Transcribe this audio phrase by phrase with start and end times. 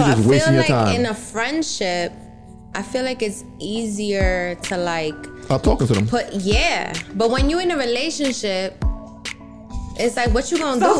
[0.00, 0.94] So You're I just feel wasting your like time.
[0.94, 2.12] in a friendship,
[2.74, 6.06] I feel like it's easier to like Stop talking to them.
[6.06, 6.94] put yeah.
[7.16, 8.82] But when you're in a relationship,
[9.98, 10.86] it's like what you gonna do?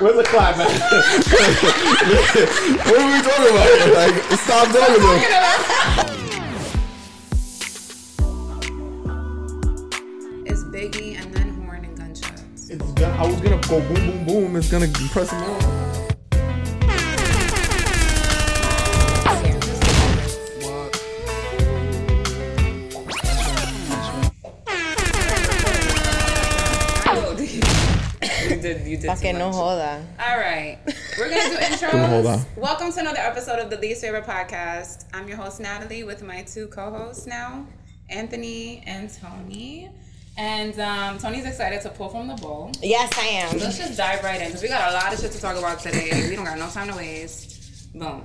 [0.00, 0.68] Where's the clap, man?
[2.86, 3.68] what are we talking about?
[3.94, 6.01] Like, stop talking to them.
[13.22, 14.56] I was gonna go boom, boom, boom.
[14.56, 16.82] It's gonna press them on.
[28.50, 29.56] You did, you did Fucking too no much.
[29.56, 30.04] joda.
[30.18, 30.78] All right,
[31.18, 32.08] we're gonna do intros.
[32.08, 32.40] hold on.
[32.56, 35.04] Welcome to another episode of the Least Favored Podcast.
[35.14, 37.66] I'm your host Natalie with my two co-hosts now,
[38.10, 39.90] Anthony and Tony.
[40.36, 42.72] And um, Tony's excited to pull from the bowl.
[42.82, 43.58] Yes, I am.
[43.58, 45.80] Let's just dive right in because we got a lot of shit to talk about
[45.80, 46.28] today.
[46.28, 47.92] We don't got no time to waste.
[47.94, 48.24] Boom.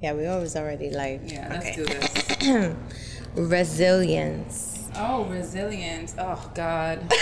[0.00, 1.20] Yeah, we always already like.
[1.26, 1.76] Yeah, let's okay.
[1.76, 2.76] do this.
[3.36, 4.90] Resilience.
[4.96, 6.14] Oh, resilience.
[6.18, 7.00] Oh God.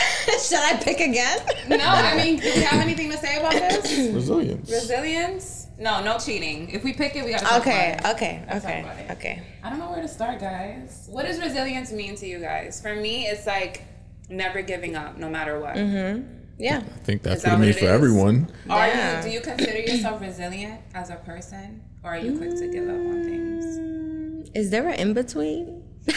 [0.42, 1.38] Should I pick again?
[1.68, 4.12] No, I mean, do we have anything to say about this?
[4.12, 4.70] Resilience.
[4.70, 5.59] Resilience?
[5.80, 6.68] No, no cheating.
[6.70, 8.16] If we pick it, we gotta talk Okay, about it.
[8.16, 9.10] okay, Let's okay, about it.
[9.12, 9.42] okay.
[9.64, 11.08] I don't know where to start, guys.
[11.10, 12.80] What does resilience mean to you guys?
[12.82, 13.84] For me, it's like
[14.28, 15.76] never giving up, no matter what.
[15.76, 16.22] Mm-hmm.
[16.58, 16.78] Yeah.
[16.78, 17.90] I think that's Is that what it means for is?
[17.90, 18.52] everyone.
[18.68, 19.16] Are Yeah.
[19.18, 19.22] you?
[19.22, 22.94] Do you consider yourself resilient as a person, or are you quick to give up
[22.96, 24.50] on things?
[24.54, 25.82] Is there an in between?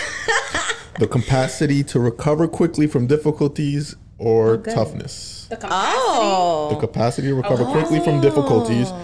[0.99, 5.47] The capacity to recover quickly from difficulties or oh, toughness.
[5.49, 5.97] The capacity.
[5.99, 6.67] Oh.
[6.69, 6.79] The Oh.
[6.79, 9.01] capacity to recover quickly from difficulties oh.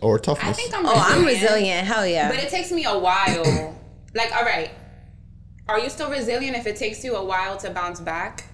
[0.00, 0.82] Or I think I'm.
[0.84, 1.86] Resilient, Oh, I'm resilient.
[1.86, 2.28] Hell yeah.
[2.30, 3.76] but it takes me a while.
[4.14, 4.70] like, all right,
[5.68, 8.44] are you still resilient if it takes you a while to bounce back?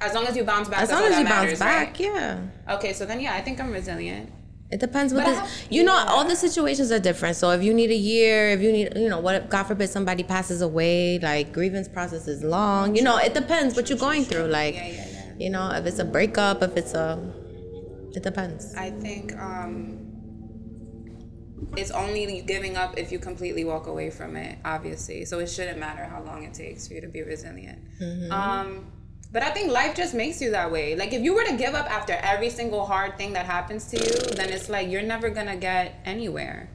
[0.00, 2.00] As long as you bounce back, as long as you that bounce back, right?
[2.00, 2.40] yeah.
[2.70, 4.30] Okay, so then yeah, I think I'm resilient.
[4.70, 5.38] It depends what But this.
[5.38, 6.06] have- you know, yeah.
[6.10, 7.36] all the situations are different.
[7.36, 9.36] So if you need a year, if you need, you know, what?
[9.36, 12.96] if, God forbid somebody passes away, like grievance process is long.
[12.96, 14.48] You know, it depends what you're going through.
[14.48, 15.32] Like, Yeah, yeah, yeah.
[15.38, 17.16] you know, if it's a breakup, if it's a,
[18.14, 18.74] it depends.
[18.74, 20.05] I think um,
[21.76, 25.24] it's only giving up if you completely walk away from it, obviously.
[25.24, 27.78] So it shouldn't matter how long it takes for you to be resilient.
[28.30, 28.86] Um,
[29.32, 30.94] but I think life just makes you that way.
[30.96, 33.96] Like if you were to give up after every single hard thing that happens to
[33.98, 36.70] you, then it's like you're never gonna get anywhere.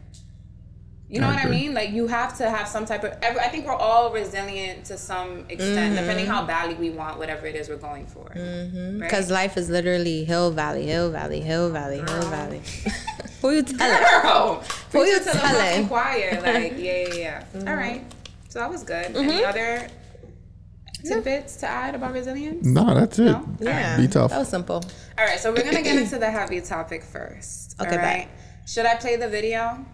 [1.11, 1.73] You know I what I mean?
[1.73, 3.11] Like you have to have some type of.
[3.21, 5.95] I think we're all resilient to some extent, mm-hmm.
[5.95, 8.29] depending how badly we want whatever it is we're going for.
[8.29, 8.99] Mm-hmm.
[8.99, 9.09] Right?
[9.09, 12.61] Because life is literally hill valley, hill valley, hill valley, hill valley.
[13.41, 14.21] Who you telling?
[14.21, 15.55] Girl, Who preach you it to the telling?
[15.55, 16.41] fucking choir.
[16.41, 17.43] Like, yeah, yeah, yeah.
[17.53, 17.67] Mm-hmm.
[17.67, 18.05] All right.
[18.47, 19.07] So that was good.
[19.07, 19.29] Mm-hmm.
[19.29, 19.89] Any other
[21.03, 22.65] tidbits to add about resilience?
[22.65, 23.25] No, that's it.
[23.25, 23.45] No?
[23.59, 24.29] Yeah, Be tough.
[24.29, 24.81] That was simple.
[25.17, 25.39] All right.
[25.39, 27.75] So we're gonna get into the heavy topic first.
[27.81, 28.29] Okay, all right.
[28.65, 29.85] Should I play the video?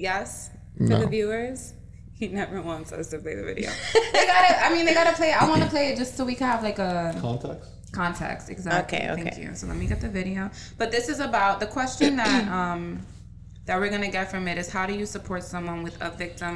[0.00, 0.50] Yes.
[0.76, 1.00] For No.
[1.00, 1.74] the viewers.
[2.20, 3.70] He never wants us to play the video.
[4.12, 4.52] they gotta.
[4.66, 5.40] I mean, they gotta play it.
[5.42, 7.70] I want to play it just so we can have like a Context.
[7.92, 9.42] context exactly Okay, thank okay.
[9.42, 10.42] you so let me get the video
[10.80, 12.82] but this is about the question that um
[13.66, 16.54] that we're gonna get from it is how do you support someone with a victim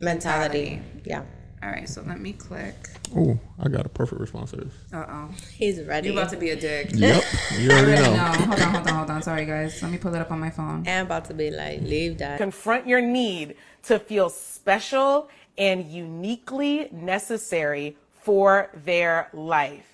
[0.00, 0.80] Mentality.
[1.04, 1.22] Yeah.
[1.62, 2.74] All right so let me click
[3.14, 4.72] Oh, I got a perfect response to this.
[4.92, 6.08] uh-oh He's ready.
[6.08, 7.22] you're about to be a dick Yep,
[7.58, 8.14] you already know.
[8.16, 10.40] no hold on hold on hold on sorry guys let me pull it up on
[10.40, 12.38] my phone and about to be like, leave that.
[12.38, 15.28] confront your need to feel special
[15.58, 19.86] and uniquely necessary for their life.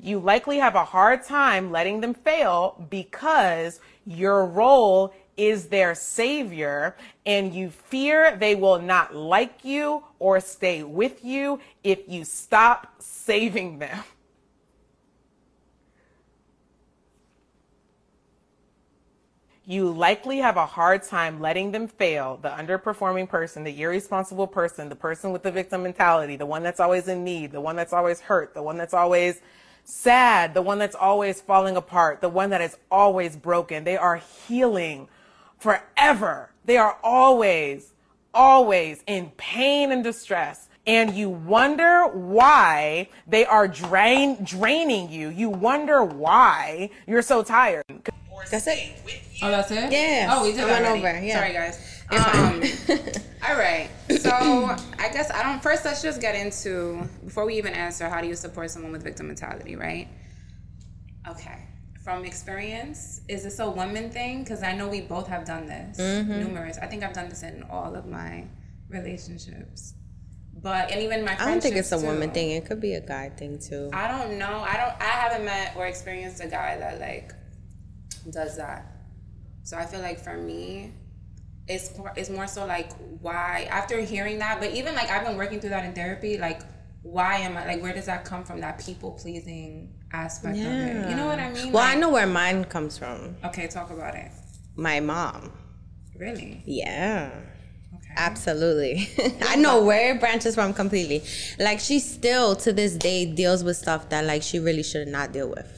[0.00, 6.96] You likely have a hard time letting them fail because your role is their savior
[7.26, 12.94] and you fear they will not like you or stay with you if you stop
[12.98, 14.04] saving them.
[19.66, 24.88] you likely have a hard time letting them fail the underperforming person, the irresponsible person,
[24.88, 27.92] the person with the victim mentality, the one that's always in need, the one that's
[27.92, 29.40] always hurt, the one that's always
[29.84, 33.84] sad, the one that's always falling apart, the one that is always broken.
[33.84, 35.08] They are healing
[35.58, 36.50] forever.
[36.64, 37.92] They are always,
[38.32, 40.68] always in pain and distress.
[40.86, 45.28] And you wonder why they are drain, draining you.
[45.30, 47.84] You wonder why you're so tired.
[48.50, 48.92] That's it.
[49.42, 50.28] oh that's it Yeah.
[50.32, 51.38] oh we did I that went over, yeah.
[51.38, 52.62] sorry guys um,
[53.48, 53.88] all right
[54.20, 54.30] so
[54.98, 58.26] i guess i don't first let's just get into before we even answer how do
[58.26, 60.08] you support someone with victim mentality right
[61.30, 61.58] Okay.
[62.04, 64.42] From experience, is this a woman thing?
[64.44, 66.38] Because I know we both have done this Mm-hmm.
[66.40, 66.76] numerous.
[66.78, 68.44] I think I've done this in all of my
[68.90, 69.94] relationships.
[70.62, 72.50] But and even my I don't think it's a friendships, woman thing.
[72.52, 73.90] It could be a guy thing too.
[73.92, 74.60] I don't know.
[74.60, 74.94] I don't.
[75.00, 77.32] I haven't met or experienced a guy that like
[78.30, 78.86] does that.
[79.62, 80.92] So I feel like for me,
[81.68, 85.60] it's it's more so like why after hearing that, but even like I've been working
[85.60, 86.60] through that in therapy, like
[87.02, 88.60] why am I like where does that come from?
[88.60, 91.10] That people pleasing aspect of it.
[91.10, 91.72] You know what I mean?
[91.72, 93.36] Well, Like- I know where mine comes from.
[93.44, 94.30] Okay, talk about it.
[94.76, 95.52] My mom.
[96.18, 96.62] Really?
[96.66, 97.30] Yeah.
[97.96, 98.14] Okay.
[98.16, 99.08] Absolutely.
[99.42, 101.22] I know where it branches from completely.
[101.58, 105.32] Like she still to this day deals with stuff that like she really should not
[105.32, 105.70] deal with.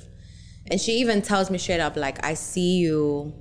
[0.71, 3.33] And she even tells me straight up like I see you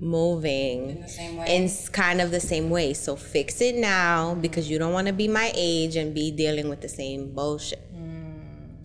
[0.00, 1.56] moving In the same way?
[1.56, 2.94] in kind of the same way.
[2.94, 6.68] So fix it now because you don't want to be my age and be dealing
[6.68, 7.82] with the same bullshit.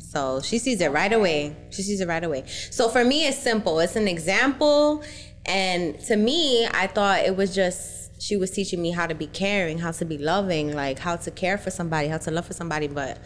[0.03, 1.55] So she sees it right away.
[1.71, 2.44] She sees it right away.
[2.71, 3.79] So for me, it's simple.
[3.79, 5.03] It's an example.
[5.45, 9.27] And to me, I thought it was just, she was teaching me how to be
[9.27, 12.53] caring, how to be loving, like how to care for somebody, how to love for
[12.53, 12.88] somebody.
[12.88, 13.19] But,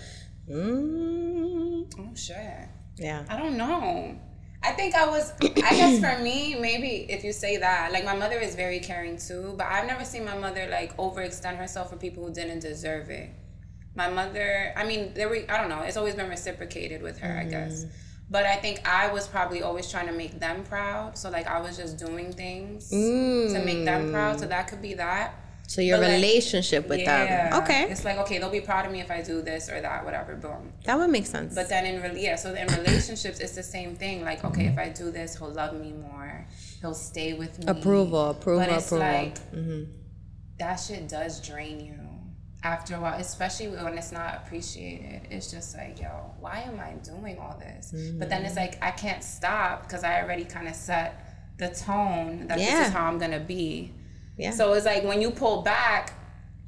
[0.50, 2.70] mm, Oh shit.
[2.98, 3.24] yeah.
[3.30, 4.18] I don't know.
[4.64, 5.34] I think I was.
[5.42, 9.18] I guess for me, maybe if you say that, like my mother is very caring
[9.18, 13.10] too, but I've never seen my mother like overextend herself for people who didn't deserve
[13.10, 13.30] it.
[13.98, 15.40] My mother, I mean, there were.
[15.50, 15.82] I don't know.
[15.82, 17.50] It's always been reciprocated with her, I mm-hmm.
[17.50, 17.86] guess.
[18.30, 21.18] But I think I was probably always trying to make them proud.
[21.18, 24.40] So like I was just doing things to make them proud.
[24.40, 24.50] So mm.
[24.50, 25.34] that could be that.
[25.68, 27.62] So your But, like, relationship with them.
[27.64, 27.90] Okay.
[27.90, 30.36] It's like okay, they'll be proud of me if I do this or that, whatever.
[30.36, 30.74] Boom.
[30.84, 31.56] That would make sense.
[31.56, 34.24] But then in yeah, so in relationships, it's the same thing.
[34.24, 36.46] Like, okay, if I do this, he'll love me more.
[36.82, 37.66] He'll stay with me.
[37.68, 39.08] Approval, approval, But it's approval.
[39.08, 39.92] like mm-hmm.
[40.60, 42.07] that shit does drain you
[42.74, 45.22] after a while, especially when it's not appreciated.
[45.32, 46.10] It's just like, yo,
[46.44, 47.84] why am I doing all this?
[48.20, 51.08] But then it's like I can't stop because I already kind of set
[51.58, 53.92] the tone that this is how I'm gonna be.
[54.38, 54.52] yeah.
[54.52, 56.14] So it's like when you pull back,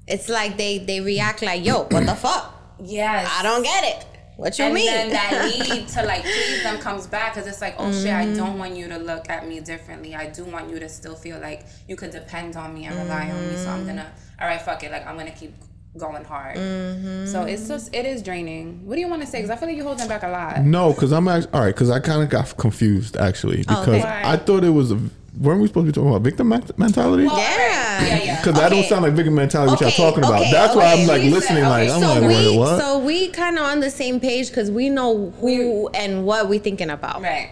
[0.07, 2.45] it's like they, they react like, yo, what the fuck?
[2.81, 4.05] yes, I don't get it.
[4.37, 4.87] What you and mean?
[4.89, 8.05] And then that need to like please them comes back because it's like oh shit
[8.05, 8.31] Mm-hmm.
[8.33, 11.13] i don't want you to look at me differently i do want you to still
[11.25, 14.41] feel like you could depend on me and rely on me so i'm gonna Mm-hmm.
[14.41, 15.53] all right fuck it like i'm gonna keep
[15.97, 17.25] going hard Mm-hmm.
[17.25, 19.67] so it's just it is draining what do you want to say because i feel
[19.67, 21.73] like you're holding back a lot No, because I'm actually all right.
[21.73, 24.21] Because I kind of got confused actually because okay.
[24.23, 24.91] I thought it was.
[24.91, 24.99] A,
[25.39, 27.25] weren't we supposed to be talking about victim mentality?
[27.25, 28.05] Well, Yeah.
[28.05, 30.41] yeah yeah Because that don't sound like victim mentality, which Okay, y'all talking about.
[30.41, 31.01] okay, That's why okay.
[31.01, 31.63] I'm like Please listening.
[31.63, 32.79] say- Like okay, I'm so like, we what?
[32.79, 36.59] so we kind of on the same page because we know who and what we
[36.59, 37.21] thinking about.
[37.21, 37.49] right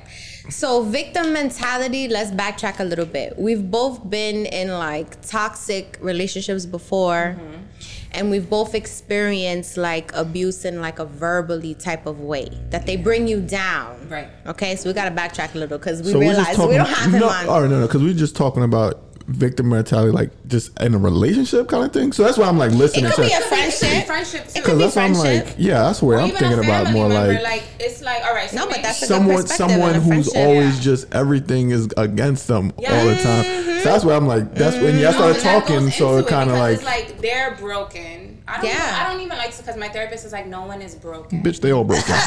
[0.49, 2.07] So victim mentality.
[2.07, 3.37] Let's backtrack a little bit.
[3.37, 7.63] We've both been in like toxic relationships before, Mm-hmm.
[8.11, 12.95] And we've both experienced like abuse in like a verbally type of way that they
[12.95, 14.07] bring you down.
[14.09, 14.29] Right.
[14.45, 16.69] Okay, so we gotta backtrack a little because we so we're realize talking.
[16.69, 17.47] we don't have him no, on.
[17.47, 20.97] all right, no, no, because we're just talking about victim mentality, like just in a
[20.97, 22.11] relationship kind of thing.
[22.13, 23.29] So that's why I'm like listening It could to.
[23.29, 24.05] be a friendship.
[24.05, 26.85] friendship too Because be that's why I'm like, yeah, that's where Or I'm thinking about
[26.85, 29.07] family more member, like, like it's like all right so No, but that's a good
[29.07, 30.81] someone someone who's always Yeah.
[30.81, 33.23] just everything is against them all the Yeah.
[33.23, 33.43] time.
[33.45, 33.77] Mm-hmm.
[33.79, 35.17] So that's why I'm like, that's when y'all mm-hmm.
[35.17, 35.91] started and that talking.
[35.91, 38.41] So into it kind of like, it's like they're broken.
[38.47, 38.65] I don't.
[38.65, 38.99] Yeah.
[39.01, 41.43] I don't even like because my therapist is like, no one is broken.
[41.43, 42.15] bitch, they all broken.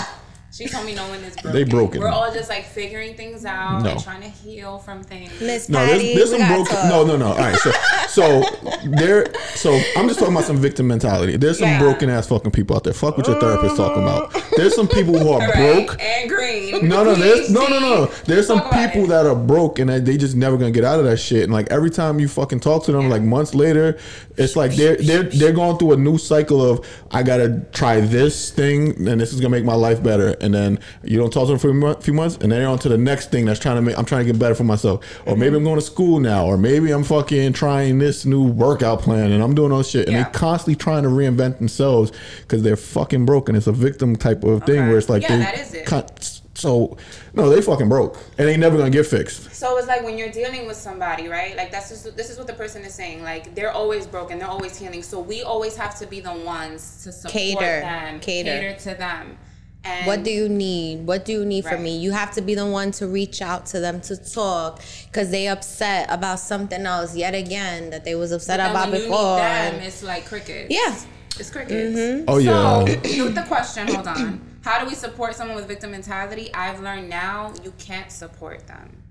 [0.52, 1.52] She told me no one is broken.
[1.52, 2.00] They broken.
[2.00, 3.90] We're all just like figuring things out No.
[3.92, 5.30] and trying to heal from things.
[5.40, 6.74] Miss No, Patty, there's, there's some broken.
[6.74, 6.84] talk.
[6.88, 7.28] No, no, no.
[7.28, 7.70] All right, so
[8.08, 8.42] so
[8.84, 9.32] there.
[9.54, 11.36] So I'm just talking about some victim mentality.
[11.36, 11.78] There's some Yeah.
[11.78, 12.92] broken ass fucking people out there.
[12.92, 14.34] Fuck what your therapist talking about.
[14.56, 15.86] There's some people who are Right?
[15.86, 16.02] broke.
[16.02, 16.88] and green.
[16.88, 18.06] No, no, there's no, no, no.
[18.24, 19.08] There's some Talk people it.
[19.08, 21.44] that are broke and they they just never gonna get out of that shit.
[21.44, 23.98] And like every time you fucking talk to them, like months later,
[24.36, 28.50] it's like they're they're they're going through a new cycle of I gotta try this
[28.50, 30.36] thing and this is gonna make my life better.
[30.40, 32.78] And then you don't talk to them for a few months, and then you're on
[32.80, 35.04] to the next thing that's trying to make I'm trying to get better for myself.
[35.26, 39.00] Or maybe I'm going to school now, or maybe I'm fucking trying this new workout
[39.02, 40.06] plan and I'm doing all this shit.
[40.08, 40.24] And Yeah.
[40.24, 43.54] they constantly trying to reinvent themselves because they're fucking broken.
[43.56, 44.88] It's a victim type of thing Okay.
[44.88, 45.86] where it's like Yeah, they that is it.
[45.86, 46.06] con-
[46.54, 46.96] so
[47.32, 49.54] no, they fucking broke, and they never gonna get fixed.
[49.54, 51.56] So it's like when you're dealing with somebody, right?
[51.56, 53.22] Like that's just this is what the person is saying.
[53.22, 55.02] Like they're always broken, they're always healing.
[55.02, 57.80] So we always have to be the ones to support Cater.
[57.80, 58.74] them, Cater.
[58.80, 59.38] to them.
[59.82, 61.06] And What do you need?
[61.06, 61.96] What do you need from me?
[61.96, 65.48] You have to be the one to reach out to them to talk because they
[65.48, 69.36] upset about something else yet again that they was upset then about when you before.
[69.36, 70.66] need them, it's like crickets.
[70.70, 70.98] Yeah.
[71.38, 71.98] It's crickets.
[71.98, 72.24] Mm-hmm.
[72.28, 72.84] Oh, yeah.
[73.08, 74.40] So with the question, hold on.
[74.62, 76.52] How do we support someone with victim mentality?
[76.52, 79.02] I've learned now you can't support them.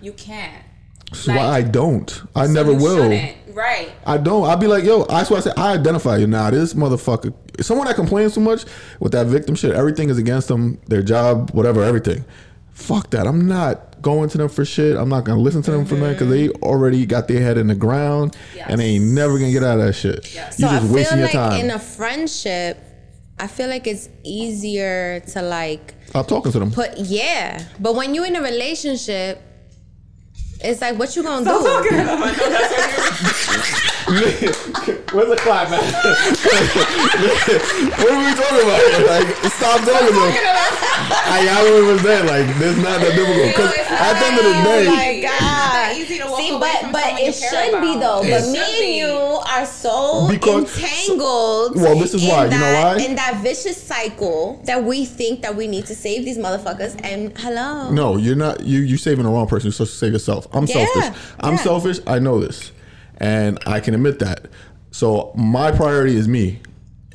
[0.00, 0.64] You can't.
[1.12, 2.22] So Like- I don't.
[2.34, 2.96] I So never will.
[3.02, 3.32] shouldn't.
[3.52, 3.90] Right.
[4.06, 4.44] I don't.
[4.48, 5.04] I'll be like, yo.
[5.04, 6.50] That's why I say I identify you now.
[6.50, 8.64] This motherfucker, someone that complains too much
[9.00, 9.74] with that victim shit.
[9.74, 10.78] Everything is against them.
[10.86, 12.24] Their job, whatever, everything.
[12.72, 13.26] Fuck that.
[13.26, 14.96] I'm not going to them for shit.
[14.96, 16.62] I'm not gonna listen to them for that because they mm-hmm.
[16.62, 18.36] already got their head in the ground
[18.66, 20.32] and they ain't never gonna get out of that shit.
[20.34, 20.58] Yes.
[20.58, 21.64] You so I just wasting feel your like time.
[21.64, 22.82] in a friendship,
[23.38, 26.70] I feel like it's easier to like Stop talking to them.
[26.70, 27.62] put yeah.
[27.78, 29.42] But when you're in a relationship,
[30.62, 31.68] It's like what you gonna Stop do?
[31.68, 32.22] talking about it.
[32.26, 33.00] I know that's what you're-
[35.12, 35.80] Where's the clap, man?
[35.80, 35.86] what
[38.10, 38.80] are we talking about?
[38.80, 39.06] here?
[39.06, 40.32] Like, stop talking to him.
[41.30, 42.24] I got what was there.
[42.24, 43.46] Like, this not that difficult.
[43.48, 45.40] Because it's at the end of the Oh day, my god!
[45.40, 45.49] It's
[45.88, 48.22] not easy to walk See, away but from but it care should be though.
[48.22, 48.98] It But me and be.
[48.98, 51.76] you are so Because- entangled.
[51.76, 52.44] Well, this is in why.
[52.44, 53.02] You know that- why?
[53.04, 56.98] In that vicious cycle that we think that we need to save these motherfuckers.
[57.02, 57.90] And hello.
[57.90, 58.60] no, you're not.
[58.64, 59.66] You you saving the wrong person.
[59.66, 60.46] You're supposed to save yourself.
[60.52, 61.18] I'm Yeah, selfish.
[61.40, 61.60] I'm yeah.
[61.62, 61.98] selfish.
[62.06, 62.72] I know this,
[63.18, 64.46] and I can admit that.
[64.90, 66.60] So my priority is me.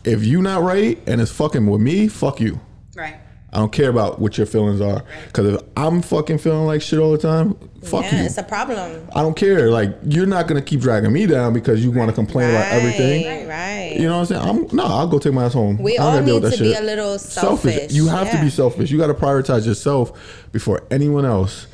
[0.03, 2.60] If you not right and it's fucking with me, fuck you.
[2.95, 3.15] Right.
[3.54, 5.04] I don't care about what your feelings are.
[5.28, 8.25] Because if I'm fucking feeling like shit all the time, fuck yeah, you.
[8.25, 9.08] it's a problem.
[9.16, 9.72] I don't care.
[9.72, 13.25] Like you're not gonna keep dragging me down because you want to complain about everything.
[13.25, 13.96] Right, right.
[13.98, 14.70] You know what I'm saying?
[14.72, 14.84] I'm no.
[14.84, 15.78] I'll go take my ass home.
[15.78, 17.94] We I don't all need to that be a little selfish.
[17.94, 18.92] You have to be selfish.
[18.92, 21.68] You got to prioritize yourself before anyone else.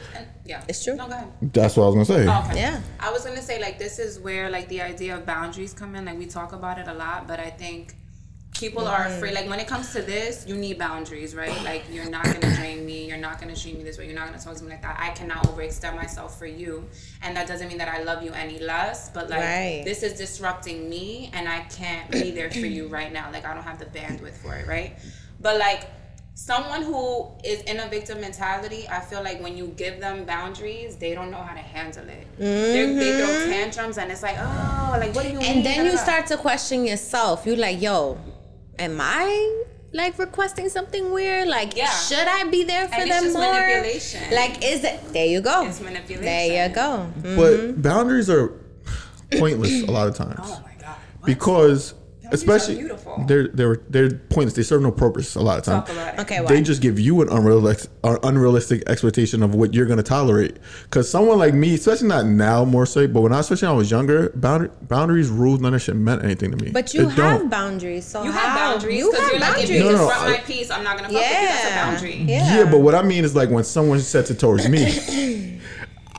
[0.46, 0.64] Yeah.
[0.68, 0.96] It's true.
[0.96, 1.32] No, go ahead.
[1.54, 2.28] That's what I was gonna say.
[2.28, 2.60] Oh, okay.
[2.60, 2.82] Yeah.
[3.00, 6.06] I was gonna say like this is where like the idea of boundaries come in.
[6.06, 7.96] Like we talk about it a lot, but I think
[8.54, 9.14] people are Mm-hmm.
[9.18, 9.34] afraid.
[9.34, 11.56] Like when it comes to this, you need boundaries, right?
[11.64, 13.08] Like you're not gonna drain me.
[13.08, 14.06] You're not gonna treat me this way.
[14.06, 14.98] You're not gonna talk to me like that.
[15.00, 16.88] I cannot overextend myself for you,
[17.24, 19.10] and that doesn't mean that I love you any less.
[19.10, 19.82] But like Right.
[19.86, 23.30] this is disrupting me, and I can't be there for you right now.
[23.32, 24.98] Like I don't have the bandwidth for it, right?
[25.40, 25.90] But like
[26.34, 30.98] someone who is in a victim mentality, I feel like when you give them boundaries,
[30.98, 32.28] they don't know how to handle it.
[32.38, 35.48] They're They throw tantrums, and it's like, oh, like what do you mean?
[35.48, 35.58] Mm-hmm.
[35.58, 37.46] And then you start to question yourself.
[37.46, 38.18] You're like, yo,
[38.80, 39.64] am I
[39.94, 41.48] like requesting something weird?
[41.48, 41.90] Like, Yeah.
[41.90, 43.52] should I be there for And it's them just more?
[43.54, 44.22] manipulation.
[44.34, 45.14] Like, is it?
[45.14, 45.66] There you go.
[45.68, 46.24] It's manipulation.
[46.26, 47.12] There you go.
[47.22, 47.36] Mm.
[47.38, 48.54] But boundaries are
[49.38, 50.96] pointless a lot of times Oh my god.
[51.20, 51.26] What?
[51.26, 51.96] because, are
[52.32, 53.24] especially beautiful.
[53.28, 54.54] they're they're they're pointless.
[54.56, 56.20] They serve no purpose a lot of Talk times.
[56.22, 56.48] Okay, why?
[56.48, 60.58] They just give you an unrealistic, uh, unrealistic expectation of what you're gonna tolerate.
[60.84, 63.78] Because someone like me, especially not now more so, but when I especially when I
[63.78, 66.72] was younger, boundary, boundaries, rules, none of that shit meant anything to me.
[66.72, 67.50] but you It have don't.
[67.50, 68.06] boundaries.
[68.06, 68.40] So You how?
[68.50, 69.70] have boundaries You because have you're like, if boundaries.
[69.70, 71.48] you No, no, disrupt I- my peace, I'm not gonna fuck with you.
[71.48, 72.16] That's a boundary.
[72.28, 72.58] Yeah.
[72.58, 74.82] Yeah, but what I mean is like when someone sets it towards me,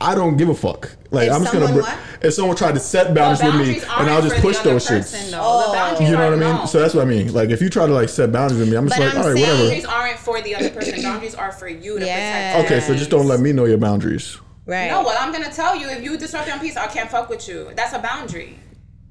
[0.00, 0.90] I don't give a fuck.
[1.10, 1.72] Like If I'm just gonna.
[1.72, 4.86] br- If someone tried to set The boundaries with me, and I'll just push those
[4.86, 5.32] person, shits.
[5.40, 6.00] Oh.
[6.00, 6.56] You know what I mean?
[6.56, 6.66] no.
[6.66, 7.32] So that's what I mean.
[7.32, 9.22] Like if you try to like set boundaries with me, I'm just But like, I'm
[9.22, 9.58] all right, whatever.
[9.58, 11.02] boundaries aren't for the other person.
[11.02, 12.52] Boundaries are for you to Yeah.
[12.62, 12.72] protect.
[12.72, 14.38] Okay, so just don't let me know your boundaries.
[14.66, 14.88] right.
[14.90, 17.46] No, well, I'm gonna tell you if you disrupt your peace, I can't fuck with
[17.48, 17.68] you.
[17.76, 18.58] That's a boundary.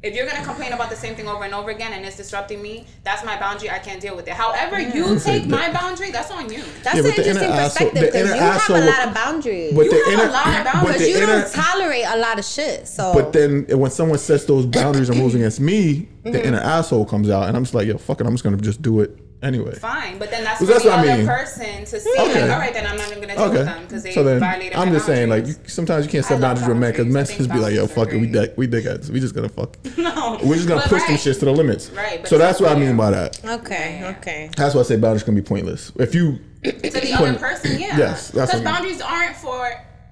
[0.04, 2.60] If you're gonna complain about the same thing over and over again and it's disrupting
[2.60, 3.70] me, that's my boundary.
[3.70, 4.34] I can't deal with it.
[4.34, 6.64] However, you take my boundary, that's on you.
[6.82, 7.52] That's Yeah, an but the inner interesting
[7.90, 9.74] perspective because inner you have a lot of boundaries.
[9.76, 10.94] But You the have a lot of boundaries.
[10.98, 12.88] Because you inner, don't tolerate a lot of shit.
[12.88, 16.34] So but then when someone sets those boundaries and rules against me, Mm-hmm.
[16.34, 18.58] the inner asshole comes out, and I'm just like, yo, fuck it, I'm just gonna
[18.58, 19.76] just do it anyway.
[19.76, 21.28] Fine, but then that's Well, for that's the what I other mean.
[21.28, 22.10] person to see.
[22.20, 22.42] Okay.
[22.44, 24.40] Like, all right, then I'm not even gonna deal with them because they So then,
[24.40, 27.06] violated I'm my just saying, like, you, sometimes you can't set boundaries with men because
[27.06, 27.38] men boundaries.
[27.38, 28.32] Just be like, yo, fuck it, we great.
[28.50, 29.78] dick, we dickheads, we just gonna fuck.
[29.98, 31.20] no, We're just gonna But push them right.
[31.20, 31.90] shits to the limits.
[31.92, 33.44] Right, but So that's what I mean by that.
[33.44, 34.16] okay, Yeah.
[34.20, 34.50] okay.
[34.58, 35.92] That's why I say boundaries can be pointless.
[35.98, 37.98] If you to the Point- other person, yeah.
[37.98, 38.64] Yes, that's because what I mean.
[38.66, 39.72] boundaries aren't for.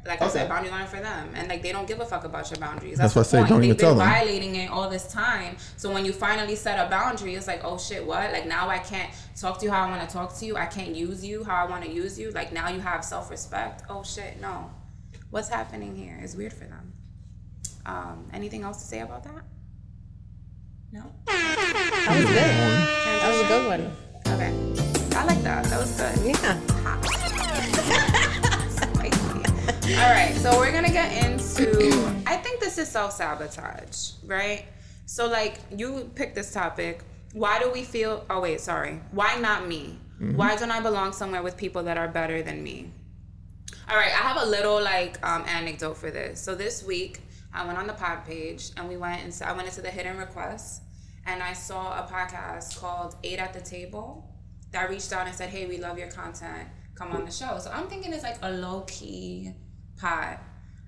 [0.09, 2.49] Like I said, boundaries aren't for them, and like they don't give a fuck about
[2.49, 2.97] your boundaries.
[2.97, 3.49] That's That's, why I the say point.
[3.49, 4.07] don't They've even been tell them.
[4.09, 5.55] violating it all this time.
[5.77, 8.31] So when you finally set a boundary, it's like, oh shit, what?
[8.31, 10.57] Like now I can't talk to you how I want to talk to you.
[10.57, 12.31] I can't use you how I want to use you.
[12.31, 13.83] Like now you have self respect.
[13.87, 14.71] Oh shit, no.
[15.29, 16.19] What's happening here?
[16.23, 16.91] It's weird for them.
[17.85, 19.43] Um, anything else to say about that?
[20.91, 21.03] No.
[21.27, 22.35] That was good.
[23.21, 23.91] That was a good one.
[24.33, 25.15] Okay.
[25.15, 25.65] I like that.
[25.65, 26.35] That was good.
[26.35, 28.15] Yeah.
[29.99, 31.93] All right, so we're gonna get into.
[32.25, 34.65] I think this is self sabotage, right?
[35.05, 37.03] So, like, you picked this topic.
[37.33, 38.25] Why do we feel?
[38.31, 38.99] Oh wait, sorry.
[39.11, 39.99] Why not me?
[40.17, 42.91] Why don't I belong somewhere with people that are better than me?
[43.87, 46.41] All right, I have a little like um, anecdote for this.
[46.41, 47.21] So this week,
[47.53, 50.17] I went on the pod page and we went and I went into the hidden
[50.17, 50.81] requests
[51.27, 54.27] and I saw a podcast called Eight at the Table
[54.71, 56.67] that reached out and said, "Hey, we love your content.
[56.99, 59.53] Come on the show." So I'm thinking it's like a low key
[59.97, 60.37] pod.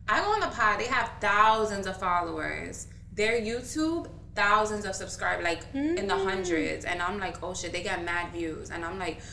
[0.08, 2.88] I go on the pod; they have thousands of followers.
[3.14, 6.28] Their YouTube, thousands of subscribers, like in the hmm.
[6.28, 9.22] hundreds, and I'm like, "Oh shit!" They got mad views, and I'm like.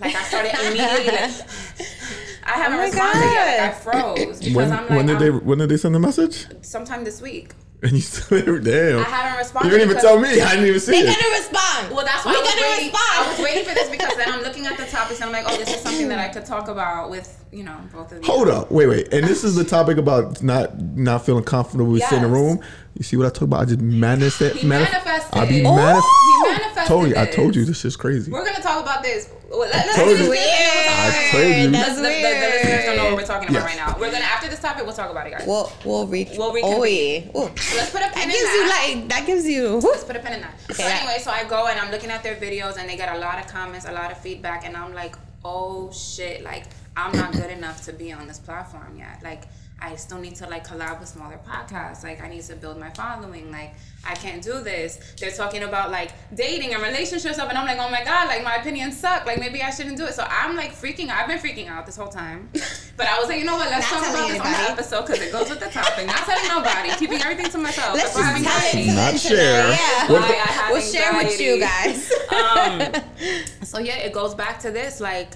[0.00, 1.06] Like I started immediately.
[1.12, 1.32] Like,
[2.44, 3.60] I haven't Oh my responded yet.
[3.60, 5.94] Like I froze because when, I'm like, when did they I'm- when did they send
[5.94, 6.46] the message?
[6.62, 7.52] sometime this week.
[7.82, 9.00] And you still damn.
[9.00, 9.70] I haven't responded.
[9.70, 10.40] you didn't even tell me.
[10.40, 11.20] I didn't even see They're it.
[11.22, 11.94] gonna respond.
[11.94, 12.86] Well, that's why we I was gonna waiting.
[12.92, 13.12] respond.
[13.12, 15.44] I was waiting for this because then I'm looking at the topics and I'm like,
[15.52, 18.24] oh, this is something that I could talk about with you know both of you.
[18.32, 19.12] Hold up, wait, wait.
[19.12, 22.60] And this is the topic about not not feeling comfortable with sitting in a room.
[22.94, 23.60] You see what I talk about?
[23.60, 24.56] I just manifest.
[24.56, 25.38] He manifested.
[25.38, 25.70] I be Oh.
[25.70, 26.64] manif- He manifested.
[26.64, 28.32] manifested Tony, I told you this is crazy.
[28.32, 29.28] We're gonna talk about this.
[29.56, 30.16] Well, let- let's told you.
[30.16, 31.70] this and then we'll talk I told you.
[31.70, 33.76] That's The, the, the, the listeners don't know what we're talking about Yes.
[33.76, 33.96] right now.
[33.98, 35.46] We're gonna after this topic, we'll talk about it, guys.
[35.46, 37.20] We'll we'll re- We'll Oh, yeah.
[37.34, 38.86] Let's put a That pin in gives you that.
[38.96, 39.68] like that gives you.
[39.78, 40.54] Let's put a pin in that.
[40.70, 40.82] Okay.
[40.82, 43.18] so anyway, so I go and I'm looking at their videos and they get a
[43.18, 46.64] lot of comments, a lot of feedback, and I'm like, oh shit, like
[46.96, 49.20] I'm not good enough to be on this platform yet.
[49.22, 49.42] Like
[49.78, 52.02] I still need to like collab with smaller podcasts.
[52.02, 53.50] Like I need to build my following.
[53.50, 53.74] Like
[54.06, 54.98] I can't do this.
[55.20, 58.42] They're talking about like dating and relationship stuff, and I'm like, oh my god, like
[58.42, 59.26] my opinions suck.
[59.26, 60.14] Like maybe I shouldn't do it.
[60.14, 61.20] So I'm like freaking out.
[61.20, 62.48] I've been freaking out this whole time.
[62.96, 63.68] But I was like, you know what?
[63.68, 66.06] Let's Not talk about telling this on the episode because it goes with the topic.
[66.06, 66.88] Not telling nobody.
[66.96, 67.94] Keeping everything to myself.
[67.94, 68.86] Let's just I'm tell it anxiety.
[68.86, 69.68] Not internet, share.
[69.68, 70.12] Yeah.
[70.12, 72.10] Why I have We'll share with you guys.
[72.32, 74.98] Um, so yeah, it goes back to this.
[74.98, 75.32] Like,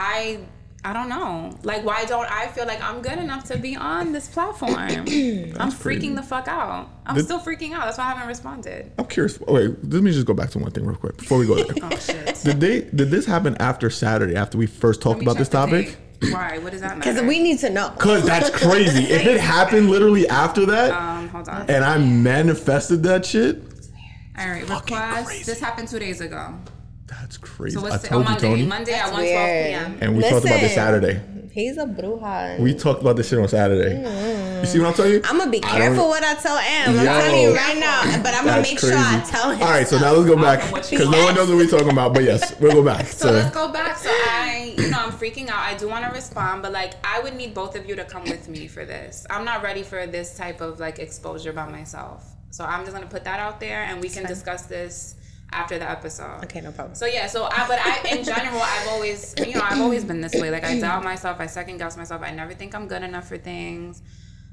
[0.00, 0.40] I
[0.86, 1.50] I don't know.
[1.64, 4.74] Like, why don't I feel like I'm good enough to be on this platform?
[4.78, 6.14] I'm freaking crazy.
[6.14, 6.88] the fuck out.
[7.04, 7.86] I'm Did- still freaking out.
[7.86, 8.92] That's why I haven't responded.
[8.96, 9.40] I'm curious.
[9.40, 11.74] Wait, let me just go back to one thing real quick before we go there.
[11.82, 12.40] Oh shit.
[12.44, 12.82] Did they?
[12.82, 14.36] Did this happen after Saturday?
[14.36, 15.98] After we first talked about this topic?
[16.20, 16.32] date.
[16.32, 16.58] Why?
[16.58, 17.10] What does that matter?
[17.12, 17.88] Because we need to know.
[17.98, 19.04] Cause that's crazy.
[19.12, 21.68] if it happened literally after that, Um, hold on.
[21.68, 23.60] and I manifested that shit,
[24.38, 25.26] All right, fucking request.
[25.26, 25.42] crazy.
[25.44, 26.54] This happened two days ago.
[27.06, 27.74] That's crazy.
[27.76, 28.48] So I what's the, oh, told you, Monday?
[28.48, 28.66] Tony.
[28.66, 29.66] Monday at That's 1 weird.
[29.66, 29.98] p.m.
[30.00, 31.20] And we talked about this Saturday.
[31.56, 32.58] He's a bruja.
[32.60, 33.94] We talked about this shit on Saturday.
[33.94, 34.60] Mm-hmm.
[34.60, 35.22] You see what I'm telling you?
[35.24, 36.98] I'm gonna be I careful what I tell Am.
[36.98, 39.32] I'm telling you right now, but I'm gonna That's make sure I crazy.
[39.32, 39.62] tell him.
[39.62, 40.60] All right, so now let's go back
[40.90, 42.12] because no one knows what we're talking about.
[42.12, 43.06] But yes, we'll go back.
[43.06, 43.96] So to, let's go back.
[43.96, 45.60] So I, you know, I'm freaking out.
[45.60, 48.24] I do want to respond, but like, I would need both of you to come
[48.24, 49.26] with me for this.
[49.30, 52.22] I'm not ready for this type of like exposure by myself.
[52.50, 55.14] So I'm just gonna put that out there, and we can discuss this
[55.52, 56.44] after the episode.
[56.44, 56.94] Okay, no problem.
[56.94, 60.20] So yeah, so I, but I, in general, I've always, you know, I've always been
[60.20, 60.50] this way.
[60.50, 62.22] Like I doubt myself, I second guess myself.
[62.22, 64.02] I never think I'm good enough for things.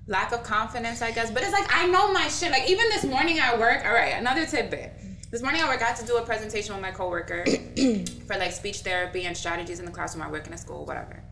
[0.08, 1.32] Lack of confidence, I guess.
[1.32, 2.52] But it's like I know my shit.
[2.52, 3.86] Like even this morning at work.
[3.86, 4.94] All right, another tidbit.
[5.32, 7.44] This morning at work, I had to do a presentation with my coworker
[8.28, 10.24] for like speech therapy and strategies in the classroom.
[10.24, 11.24] I work in a school, whatever.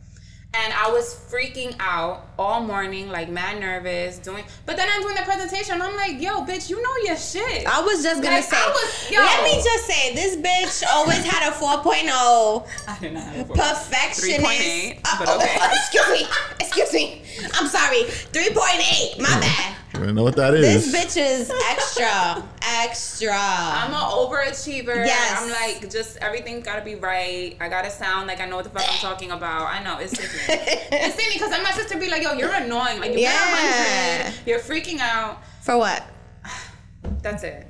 [0.53, 4.43] And I was freaking out all morning, like mad nervous, doing.
[4.65, 5.75] But then I'm doing the presentation.
[5.75, 7.65] and I'm like, yo, bitch, you know your shit.
[7.65, 8.57] I was just gonna Like, say.
[8.57, 9.19] I was- yo.
[9.21, 13.45] let me just say, this bitch always had a 4.0 I did not have a
[13.45, 13.55] 4.
[13.55, 14.41] perfectionist.
[14.41, 16.27] 3.8, but Uh, oh, excuse me.
[16.59, 17.21] Excuse me.
[17.53, 18.03] I'm sorry.
[18.33, 19.19] 3.8.
[19.19, 19.75] My bad.
[19.93, 20.91] I don't know what that is?
[20.91, 23.31] This bitch is extra, extra.
[23.33, 24.95] I'm an overachiever.
[25.05, 25.41] Yes.
[25.41, 27.57] I'm like, just everything's gotta be right.
[27.59, 29.63] I gotta sound like I know what the fuck I'm talking about.
[29.67, 30.65] I know, it's sickening.
[30.91, 32.99] it's sickening because then my sister be like, yo, you're annoying.
[32.99, 33.33] Like, you Yeah.
[33.33, 34.47] got 100.
[34.47, 35.41] You're freaking out.
[35.61, 36.03] For what?
[37.21, 37.67] That's it.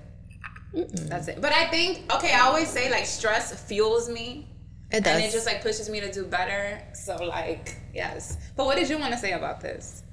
[0.74, 1.42] That's it.
[1.42, 4.48] But I think, okay, I always say, like, stress fuels me.
[4.92, 5.16] It does.
[5.16, 6.82] And it just, like, pushes me to do better.
[6.94, 8.38] So, like, yes.
[8.56, 10.04] But what did you want to say about this?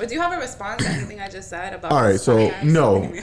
[0.00, 2.50] Or do you have a response to anything I just said about All right, so
[2.62, 3.02] no.
[3.02, 3.20] he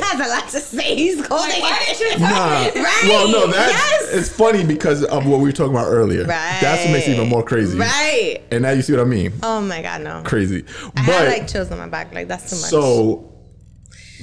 [0.00, 0.94] has a lot to say.
[0.96, 2.20] He's holding why it.
[2.20, 2.82] Nah.
[2.82, 3.00] Right.
[3.04, 4.10] Well, no, that Yes.
[4.12, 6.24] it's funny because of what we were talking about earlier.
[6.24, 6.58] Right.
[6.60, 7.78] That's what makes it even more crazy.
[7.78, 8.40] Right.
[8.50, 9.32] And now you see what I mean.
[9.42, 10.22] Oh my god, no.
[10.24, 10.64] Crazy.
[10.96, 12.12] I but had like chills on my back.
[12.12, 12.70] Like that's too much.
[12.70, 13.32] so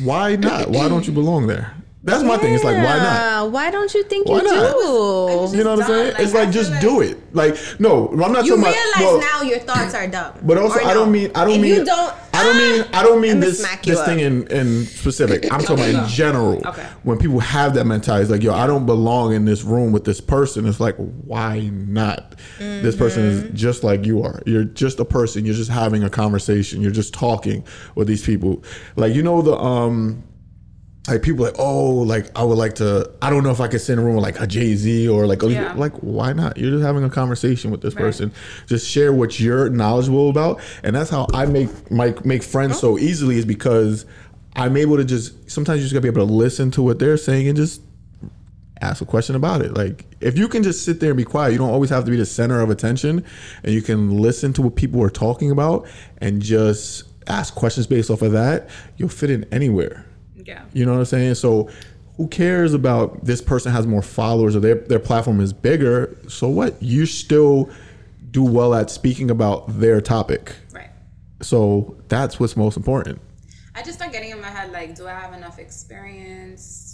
[0.03, 0.69] why not?
[0.69, 1.73] Why don't you belong there?
[2.03, 2.53] That's my thing.
[2.53, 3.51] It's like why not?
[3.51, 4.71] Why don't you think Why you not?
[4.71, 5.57] do?
[5.57, 6.13] You know what I'm saying?
[6.13, 7.17] Like, it's like just like- do it.
[7.35, 9.01] Like no, I'm not You talking realize about.
[9.01, 10.33] well, now your thoughts are dumb.
[10.43, 11.11] But also, Or I don't no?
[11.11, 12.13] mean I don't if mean you don't.
[12.33, 14.05] I don't mean I don't mean this this up.
[14.05, 15.51] thing in in specific.
[15.51, 16.65] I'm talking about in general.
[16.67, 16.85] Okay.
[17.03, 20.05] When people have that mentality, it's like yo, I don't belong in this room with
[20.05, 20.65] this person.
[20.67, 22.35] It's like why not?
[22.59, 23.47] This person Mm-hmm.
[23.55, 24.41] is just like you are.
[24.45, 25.45] You're just a person.
[25.45, 26.81] You're just having a conversation.
[26.81, 28.63] You're just talking with these people.
[28.95, 30.23] Like you know the um
[31.07, 33.81] like people like oh like I would like to I don't know if I could
[33.81, 35.73] sit in a room with like a Jay Z or like Yeah.
[35.73, 36.57] like why not?
[36.57, 38.31] You're just having a conversation with this person.
[38.67, 40.59] Just share what you're knowledgeable about.
[40.83, 42.79] And that's how I make make make friends oh.
[42.79, 44.05] so easily is because
[44.55, 47.17] I'm able to just sometimes you just gotta be able to listen to what they're
[47.17, 47.81] saying and just
[48.81, 49.73] ask a question about it.
[49.73, 52.11] Like if you can just sit there and be quiet you don't always have to
[52.11, 53.23] be the center of attention.
[53.63, 58.09] And you can listen to what people are talking about and just ask questions based
[58.09, 58.69] off of that.
[58.97, 60.06] You'll fit in anywhere
[60.47, 60.63] Yeah.
[60.73, 61.35] you know what I'm saying?
[61.35, 61.69] So
[62.15, 66.17] who cares about this person has more followers or their their platform is bigger?
[66.29, 66.81] So what?
[66.81, 67.69] You still
[68.31, 70.55] do well at speaking about their topic.
[70.71, 70.89] Right.
[71.41, 73.21] So that's what's most important.
[73.75, 76.86] I just start getting in my head like, do I have enough experience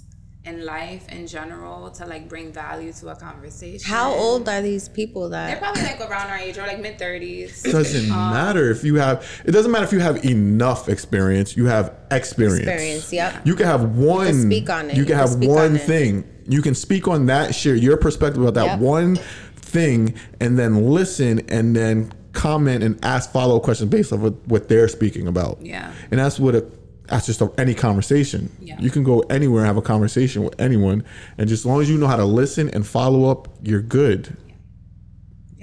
[0.45, 3.89] in life in general to like bring value to a conversation?
[3.89, 6.99] How old are these people that They're probably like around our age or like mid
[6.99, 7.63] thirties.
[7.65, 11.55] It doesn't um, matter if you have it doesn't matter if you have enough experience,
[11.55, 12.59] you have experience.
[12.67, 13.45] Experience, yep.
[13.45, 14.95] You can have one speak on it.
[14.95, 15.81] You You can can have speak one on it.
[15.81, 16.23] thing.
[16.47, 18.79] You can speak on that, share your perspective about that Yep.
[18.79, 19.15] one
[19.55, 24.67] thing and then listen and then comment and ask follow-up questions based off of what
[24.67, 25.59] they're speaking about.
[25.61, 25.91] Yeah.
[26.11, 26.65] And that's what a
[27.07, 28.49] that's just a, any conversation.
[28.61, 28.79] Yeah.
[28.79, 31.03] You can go anywhere and have a conversation with anyone,
[31.37, 34.35] and just as long as you know how to listen and follow up, you're good.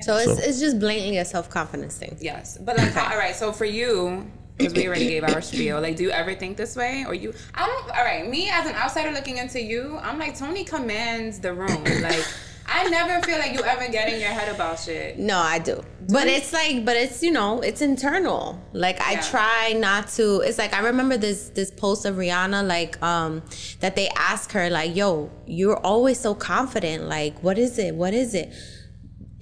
[0.02, 2.16] So it's, So- it's just blatantly a self confidence thing.
[2.20, 3.34] Yes, but like, how, all right.
[3.36, 6.76] So for you, because we already gave our spiel, like, do you ever think this
[6.76, 7.32] way, or you?
[7.54, 7.90] I don't.
[7.96, 11.84] All right, me as an outsider looking into you, I'm like Tony commands the room.
[12.02, 12.24] Like,
[12.72, 15.18] I never feel like you ever get in your head about shit.
[15.18, 15.82] No, I do.
[16.08, 18.60] But it's like, but it's you know, it's internal.
[18.72, 19.20] Like I Yeah.
[19.22, 20.40] try not to.
[20.40, 23.42] It's like I remember this this post of Rihanna, like um,
[23.80, 27.08] that they ask her, like, "Yo, you're always so confident.
[27.08, 27.94] Like, what is it?
[27.96, 28.52] What is it?"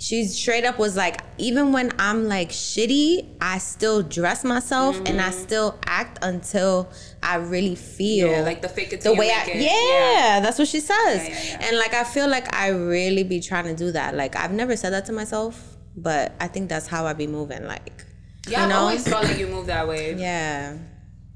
[0.00, 5.20] She straight up was like, even when I'm like shitty, I still dress myself and
[5.20, 5.38] I mm-hmm.
[5.42, 6.88] still act until
[7.20, 10.38] I really feel Yeah, like the fake it the till you way I make yeah,
[10.38, 10.42] it.
[10.42, 11.28] that's what she says.
[11.28, 11.66] Yeah, yeah, yeah.
[11.66, 14.14] And like I feel like I really be trying to do that.
[14.14, 17.64] Like I've never said that to myself, but I think that's how I be moving.
[17.66, 18.04] Like
[18.46, 18.78] Yeah, you I've know?
[18.78, 20.14] always felt like you move that way.
[20.16, 20.78] yeah.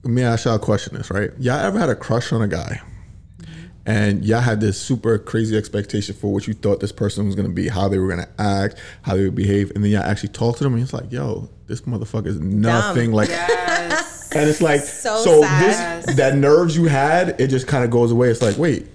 [0.05, 1.31] Let me ask y'all a question this, right?
[1.39, 2.81] Y'all ever had a crush on a guy
[3.87, 7.49] and y'all had this super crazy expectation for what you thought this person was gonna
[7.49, 10.57] be, how they were gonna act, how they would behave, and then y'all actually talk
[10.59, 14.31] to them and it's like, yo, this motherfucker is nothing like Yes.
[14.35, 16.05] and it's like So so, sad.
[16.05, 18.29] this that nerves you had, it just kind of goes away.
[18.29, 18.87] It's like, wait,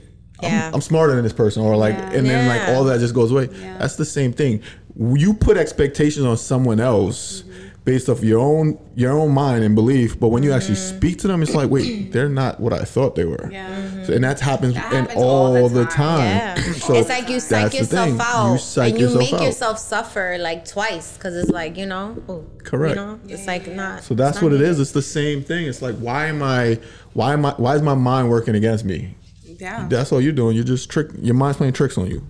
[0.41, 0.67] Yeah.
[0.69, 2.11] I'm, I'm smarter than this person, or like, Yeah.
[2.11, 3.49] and then like all that just goes away.
[3.51, 3.77] Yeah.
[3.79, 4.61] That's the same thing.
[4.95, 7.43] You put expectations on someone else
[7.87, 10.97] based off your own your own mind and belief, but when you actually mm-hmm.
[10.97, 13.49] speak to them, it's like, wait, they're not what I thought they were.
[13.49, 14.03] Yeah.
[14.03, 15.95] So, and that happens That in happens all all the the time.
[15.95, 16.63] time.
[16.65, 16.73] Yeah.
[16.87, 18.19] So it's like you psych that's the yourself thing.
[18.21, 19.41] out You psych and you yourself make out.
[19.41, 22.95] yourself suffer like twice because it's like, you know, oh, Correct.
[22.97, 24.03] You know, it's like not.
[24.03, 24.81] So that's it's what not it is.
[24.81, 25.65] It's the same thing.
[25.65, 26.79] It's like, why am I?
[27.13, 27.51] Why am I?
[27.53, 29.15] Why is my mind working against me?
[29.45, 29.87] Yeah.
[29.87, 30.55] That's all you're doing.
[30.57, 31.07] You're just trick.
[31.21, 32.21] Your mind's playing tricks on you.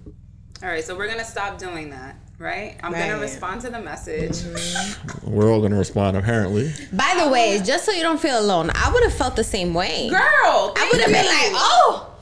[0.63, 2.77] All right, so we're gonna stop doing that, right?
[2.83, 4.31] I'm gonna respond to the message.
[4.31, 5.31] Mm-hmm.
[5.31, 6.71] We're all gonna respond apparently.
[6.93, 9.73] By the way, just so you don't feel alone, I would have felt the same
[9.73, 10.09] way.
[10.09, 10.19] Girl,
[10.75, 12.13] I would have been like, oh,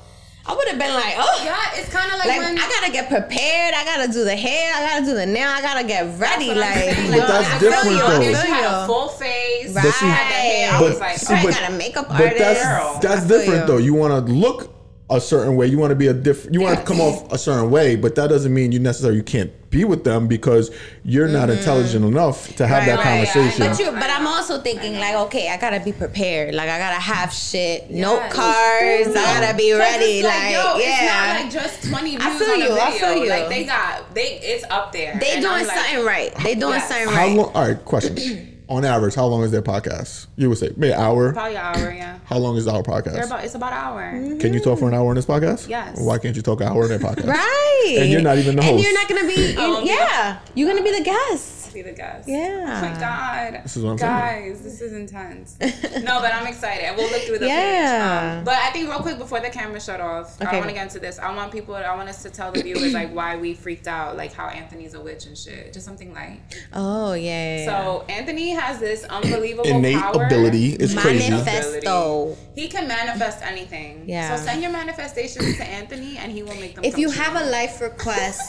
[0.48, 1.42] I would have been like, oh.
[1.44, 3.74] Yeah, it's kind of like, Like when I gotta get prepared.
[3.74, 4.74] I gotta do the hair.
[4.76, 5.50] I gotta do the nail.
[5.50, 6.48] I gotta get ready.
[6.48, 7.12] That's what I'm Like, saying.
[7.12, 7.98] But that's I different, feel you.
[7.98, 8.40] though.
[8.40, 9.74] I she had a full face.
[9.76, 9.84] Right.
[9.86, 10.72] But see- had the hair.
[10.74, 12.38] I but- was like, see, I but- got a makeup But artist.
[12.40, 13.66] that's Girl, that's different you.
[13.68, 13.78] though.
[13.78, 14.75] You want to look
[15.10, 15.68] a certain way.
[15.68, 16.54] You want to be a different.
[16.56, 19.24] You want to come off a certain way, but that doesn't mean you necessarily you
[19.24, 23.08] can't be with them because you're not intelligent enough to have that Mm-hmm.
[23.08, 23.28] Right, right.
[23.28, 23.68] conversation.
[23.68, 26.56] But you, but I'm also thinking like, okay, I gotta be prepared.
[26.56, 28.34] Like I gotta have shit, note Yes.
[28.34, 29.10] cards.
[29.16, 30.06] I gotta be ready.
[30.20, 30.86] It's like, Like, yo, yeah.
[30.88, 33.30] it's not like just 20 views I feel on a you, I feel you.
[33.30, 35.18] Like they got, they, it's up there.
[35.20, 36.34] they doing I'm like, something right.
[36.42, 36.88] They doing Yes.
[36.90, 37.36] something how right.
[37.38, 37.52] long?
[37.54, 38.52] All right, question.
[38.68, 40.28] On average, how long is their podcast?
[40.36, 41.34] You would say maybe an hour.
[41.34, 42.20] Probably an hour, yeah.
[42.26, 43.14] How long is our podcast?
[43.14, 44.02] They're about, it's about an hour.
[44.14, 44.40] Mm-hmm.
[44.40, 45.70] Can you talk for an hour on this podcast?
[45.70, 46.00] Yes.
[46.02, 47.28] Why can't you talk an hour on their podcast?
[47.28, 47.98] Right.
[48.00, 48.74] And you're not even the host.
[48.74, 49.56] And you're not gonna be.
[49.60, 50.40] Oh, you- yeah.
[50.56, 51.65] You're gonna be the guest.
[51.76, 52.26] Be the guest.
[52.26, 52.80] Yeah.
[52.82, 53.64] Oh my God.
[53.66, 54.54] This is what I'm saying.
[54.54, 55.58] Guys, this is intense.
[55.60, 56.96] no, but I'm excited.
[56.96, 58.30] We'll look through the Yeah.
[58.32, 58.38] page.
[58.40, 60.58] Um, but I think real quick before the camera shut off, I Okay.
[60.60, 61.20] want to get into this.
[61.20, 64.16] I want people, I want us to tell the viewers like why we freaked out,
[64.16, 65.74] like how Anthony's a witch and shit.
[65.74, 66.40] Just something like.
[66.72, 67.58] Oh yeah.
[67.58, 70.24] yeah, So Anthony has this unbelievable Innate power.
[70.26, 71.30] ability is crazy.
[71.30, 72.38] Manifesto.
[72.56, 74.04] He can manifest anything.
[74.08, 74.34] Yeah.
[74.38, 76.86] So send your manifestations to Anthony, and he will make them.
[76.86, 77.22] If come you true.
[77.22, 78.42] have a life request,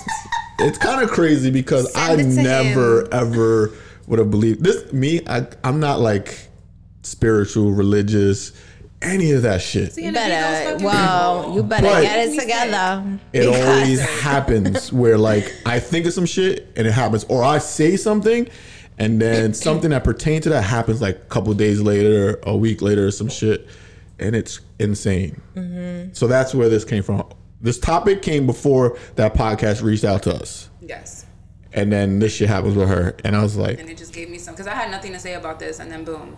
[0.59, 3.73] It's kind of crazy because Send I it to never ever
[4.07, 4.93] would have believed this.
[4.93, 6.49] Me, I, I'm not like
[7.03, 8.53] spiritual, religious,
[9.03, 9.93] any of that shit.
[9.93, 10.71] See, you and if he goes better.
[10.71, 13.19] fucking Well, you better But- get it together.
[13.33, 17.59] It always happens where like I think of some shit and it happens, or I
[17.59, 18.49] say something
[18.99, 22.81] and then something that pertains to that happens like a couple days later, a week
[22.81, 23.69] later, or some shit,
[24.19, 25.41] and it's insane.
[25.55, 26.13] Mm-hmm.
[26.15, 27.25] So that's where this came from.
[27.67, 31.27] This topic came before that podcast reached out to us, Yes.
[31.73, 34.31] and then this shit happens with her, and I was like, and it just gave
[34.31, 36.37] me some because I had nothing to say about this, and then boom.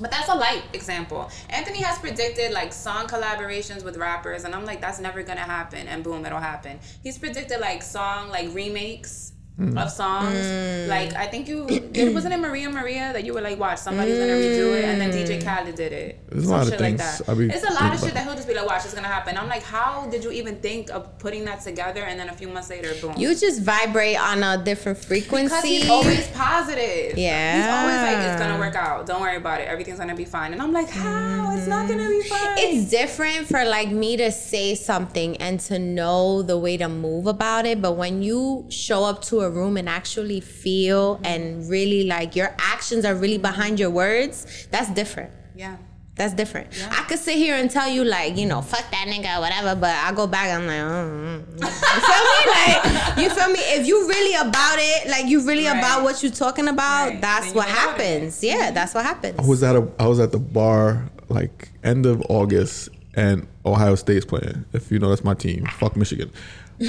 [0.00, 1.30] But that's a light example.
[1.50, 5.86] Anthony has predicted like song collaborations with rappers, and I'm like, that's never gonna happen,
[5.86, 6.80] and boom, it'll happen.
[7.02, 9.80] He's predicted like song like remakes Mm.
[9.80, 10.34] of songs.
[10.34, 10.88] Mm.
[10.88, 14.18] Like I think you there wasn't it Maria Maria that you were like, watch somebody's
[14.18, 15.44] gonna redo it, and then DJ mm.
[15.44, 16.28] Khaled did it.
[16.28, 17.28] There's a Some lot of like things that.
[17.28, 19.06] I be it's a lot of shit that he'll just be like, watch, it's gonna
[19.06, 19.38] happen.
[19.38, 22.48] I'm like, how did you even think of putting that together, and then a few
[22.48, 23.14] months later, boom.
[23.16, 25.54] You just vibrate on a different frequency.
[25.54, 27.16] Because he's always positive.
[27.16, 27.56] Yeah.
[27.56, 29.06] He's always like, it's gonna work out.
[29.06, 29.68] Don't worry about it.
[29.68, 30.52] Everything's gonna be fine.
[30.52, 31.56] And I'm like, how?
[31.56, 32.58] It's not gonna be fine.
[32.58, 37.26] it's different for like me to say something and to know the way to move
[37.26, 42.04] about it but when you show up to a room and actually feel and really
[42.06, 45.76] like your actions are really behind your words that's different yeah.
[46.16, 49.40] that's different i could sit here and tell you like you know fuck that nigga
[49.40, 51.60] whatever but i go back i'm like mm, mm, mm.
[51.60, 55.66] you feel me like you feel me if you really about it like you really
[55.66, 55.78] Right.
[55.78, 57.20] about what you're talking about Right.
[57.20, 58.02] that's Then what you about it.
[58.02, 61.70] happens yeah that's what happens I was at a I was at the bar like
[61.82, 64.66] end of August, and Ohio State's playing.
[64.74, 65.64] If you know, that's my team.
[65.78, 66.30] Fuck Michigan.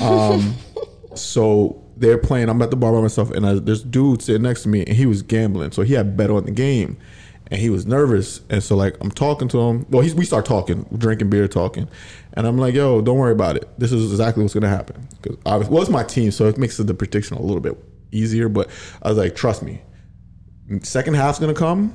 [0.01, 0.55] Um,
[1.15, 2.49] so they're playing.
[2.49, 4.95] I'm at the bar by myself, and I, this dude sitting next to me, and
[4.95, 5.71] he was gambling.
[5.71, 6.97] So he had bet on the game,
[7.47, 8.41] and he was nervous.
[8.49, 9.85] And so like I'm talking to him.
[9.89, 11.87] Well, we start talking, drinking beer, talking,
[12.33, 13.67] and I'm like, "Yo, don't worry about it.
[13.79, 16.93] This is exactly what's gonna happen." Because well, it's my team, so it makes the
[16.93, 17.77] prediction a little bit
[18.11, 18.49] easier.
[18.49, 18.69] But
[19.01, 19.81] I was like, "Trust me,
[20.81, 21.93] second half's gonna come.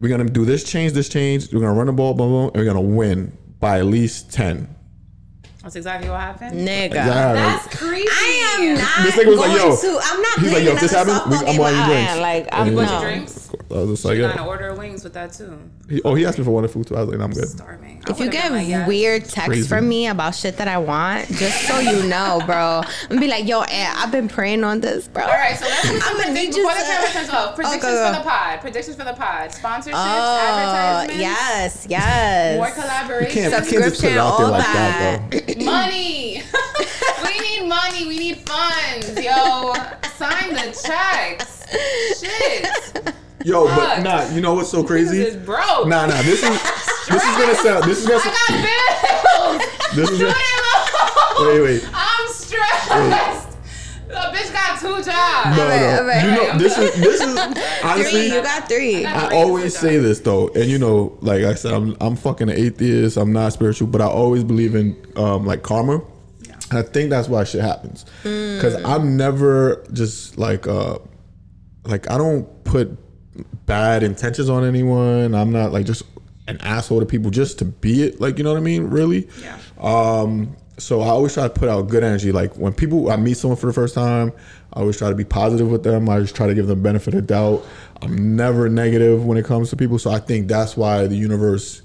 [0.00, 1.52] We're gonna do this change, this change.
[1.52, 4.74] We're gonna run the ball, boom, blah, and we're gonna win by at least ten.
[5.64, 6.60] That's exactly what happened.
[6.60, 6.94] Nigga.
[6.94, 8.08] Yeah, That's like- creepy.
[8.10, 9.02] I am not.
[9.02, 9.76] This nigga was like, yo.
[9.76, 11.84] to, I'm not He's like, yo, if this another happens, we- I'm game buying you
[11.86, 12.12] drinks.
[12.12, 12.20] Ian.
[12.20, 13.00] Like, I'm he was no.
[13.00, 13.50] drinks.
[13.70, 14.28] I was just like, yeah.
[14.36, 15.58] gonna order wings with that too.
[15.88, 16.96] He, oh, he asked me for one of food too.
[16.96, 17.48] I was like, I'm good.
[17.48, 18.02] Starving.
[18.06, 18.86] I If you get been like, yes.
[18.88, 23.18] weird texts from me about shit that I want, just so you know, bro, I'm
[23.20, 25.22] be like, yo, Ed, I've been praying on this, bro.
[25.22, 27.54] All right, so let's do some gonna predictions before the to- turns off.
[27.54, 28.12] Predictions go, go.
[28.12, 28.60] for the pod.
[28.60, 29.50] Predictions for the pod.
[29.50, 32.56] Sponsorships, Oh, advertisements, yes, yes.
[32.58, 33.30] more collaborations.
[33.30, 35.53] Can't, you can't just put it out there like that, that.
[35.62, 36.42] money.
[37.24, 38.06] we need money.
[38.06, 39.08] We need funds.
[39.20, 39.74] Yo,
[40.16, 41.64] sign the checks.
[42.20, 43.14] Shit.
[43.44, 45.22] Yo, but nah, you know what's so This crazy?
[45.22, 45.86] is broke.
[45.86, 46.22] Nah, nah.
[46.22, 46.62] This is
[47.08, 47.84] this is gonna sound.
[47.84, 48.22] This is gonna.
[48.24, 49.96] I got bills.
[49.96, 50.34] This is gonna.
[51.50, 51.88] Wait, wait.
[51.92, 53.43] I'm stressed.
[54.14, 55.56] The bitch got two jobs.
[55.56, 55.98] No, Alright, no.
[56.00, 56.24] alright.
[56.24, 57.36] You know, this is this is
[57.82, 58.10] honestly.
[58.28, 59.04] Three, you got three.
[59.04, 62.48] I I always say this though, and you know, like I said, I'm I'm fucking
[62.48, 63.16] an atheist.
[63.16, 66.00] I'm not spiritual, but I always believe in um, like karma.
[66.70, 68.04] And I think that's why shit happens.
[68.22, 70.98] Because I'm never just like uh
[71.84, 72.96] like I don't put
[73.66, 75.34] bad intentions on anyone.
[75.34, 76.04] I'm not like just
[76.46, 78.20] an asshole to people just to be it.
[78.20, 78.84] Like you know what I mean?
[78.84, 79.28] Really?
[79.42, 79.58] Yeah.
[79.78, 82.32] Um, so I always try to put out good energy.
[82.32, 84.32] Like when people I meet someone for the first time,
[84.72, 86.08] I always try to be positive with them.
[86.08, 87.64] I just try to give them benefit of doubt.
[88.02, 89.98] I'm never negative when it comes to people.
[89.98, 91.82] So I think that's why the universe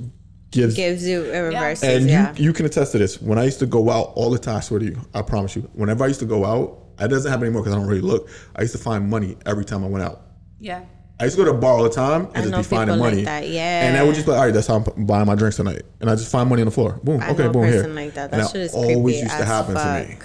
[0.51, 1.83] gives Gives you a reverse.
[1.83, 2.33] and yeah.
[2.35, 3.21] you you can attest to this.
[3.21, 5.55] When I used to go out all the time, I swear to you, I promise
[5.55, 8.01] you, whenever I used to go out, it doesn't happen anymore because I don't really
[8.01, 8.29] look.
[8.55, 10.21] I used to find money every time I went out.
[10.59, 10.83] Yeah.
[11.19, 12.95] I used to go to a bar all the time and I just be finding
[12.95, 13.23] people like money.
[13.25, 13.87] that, yeah.
[13.87, 15.81] And I would just be like, all right, that's how I'm buying my drinks tonight.
[15.99, 16.99] And I just find money on the floor.
[17.03, 17.21] Boom.
[17.21, 17.85] I okay, boom here.
[17.87, 18.31] like that.
[18.33, 20.17] And That shit always used to happen to me.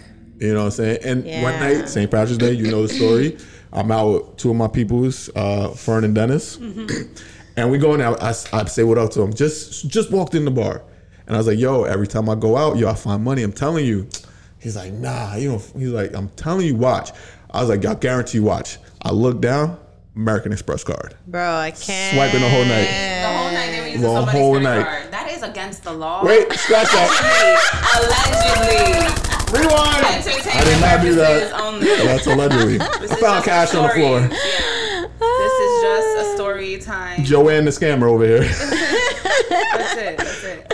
[0.46, 0.98] You know what I'm saying?
[1.04, 2.11] And one night, St.
[2.11, 3.38] Patrick's Day, you know the story.
[3.72, 7.12] I'm out with two of my peoples, uh, Fern and Dennis, Mm-hmm.
[7.57, 7.98] and we go in.
[8.00, 8.11] there.
[8.22, 9.33] I, I say what up to them.
[9.35, 10.83] Just just walked in the bar,
[11.26, 13.42] and I was like, "Yo, every time I go out, yo, I find money.
[13.42, 14.09] I'm telling you."
[14.61, 17.11] He's like, "Nah, you know." He's like, "I'm telling you, watch."
[17.50, 19.76] I was like, "I guarantee you, watch." I look down,
[20.16, 22.14] American Express card, Bro, I can't.
[22.14, 22.85] swiping the whole night.
[22.87, 24.85] The whole night they were using The whole night.
[24.85, 25.11] card.
[25.12, 26.24] That is against the law.
[26.24, 27.11] Wait, scratch that.
[27.98, 29.59] Allegedly.
[29.59, 30.05] Rewind.
[30.07, 31.61] I did not do purposes that.
[31.61, 31.87] only.
[31.87, 32.81] That's allegedly.
[32.81, 34.20] I found cash on the floor.
[34.20, 35.07] Yeah.
[35.18, 37.24] This is just a story time.
[37.24, 38.40] Joanne the scammer over here.
[38.44, 40.16] That's it.
[40.18, 40.66] That's it.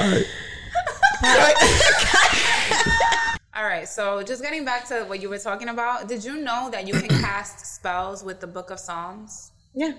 [1.22, 1.55] All right.
[3.90, 6.94] So just getting back to what you were talking about, did you know that you
[6.94, 9.53] can cast spells with the Book of Psalms?
[9.75, 9.92] Yeah.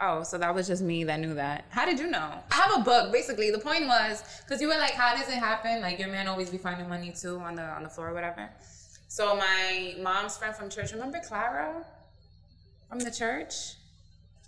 [0.00, 1.64] Oh, so that was just me that knew that.
[1.70, 2.32] How did you know?
[2.50, 3.12] I have a book.
[3.12, 6.28] Basically, the point was because you were like, "How does it happen?" Like your man
[6.28, 8.50] always be finding money too on the on the floor or whatever.
[9.08, 11.84] So my mom's friend from church, remember Clara
[12.88, 13.54] from the church?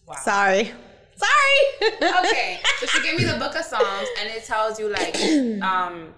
[0.07, 0.17] Wow.
[0.23, 0.71] Sorry.
[1.17, 1.93] Sorry.
[2.27, 2.61] okay.
[2.81, 5.17] So she gave me the book of Psalms and it tells you like
[5.63, 6.15] um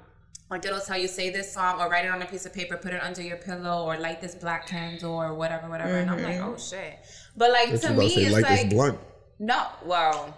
[0.51, 2.77] like it'll tell you say this song or write it on a piece of paper,
[2.77, 5.97] put it under your pillow, or light this black candle or whatever, whatever.
[5.97, 6.49] And I'm like, mm-hmm.
[6.49, 6.99] oh shit.
[7.37, 8.99] But like What to me, to say, it's like like blunt.
[9.39, 10.35] no, well,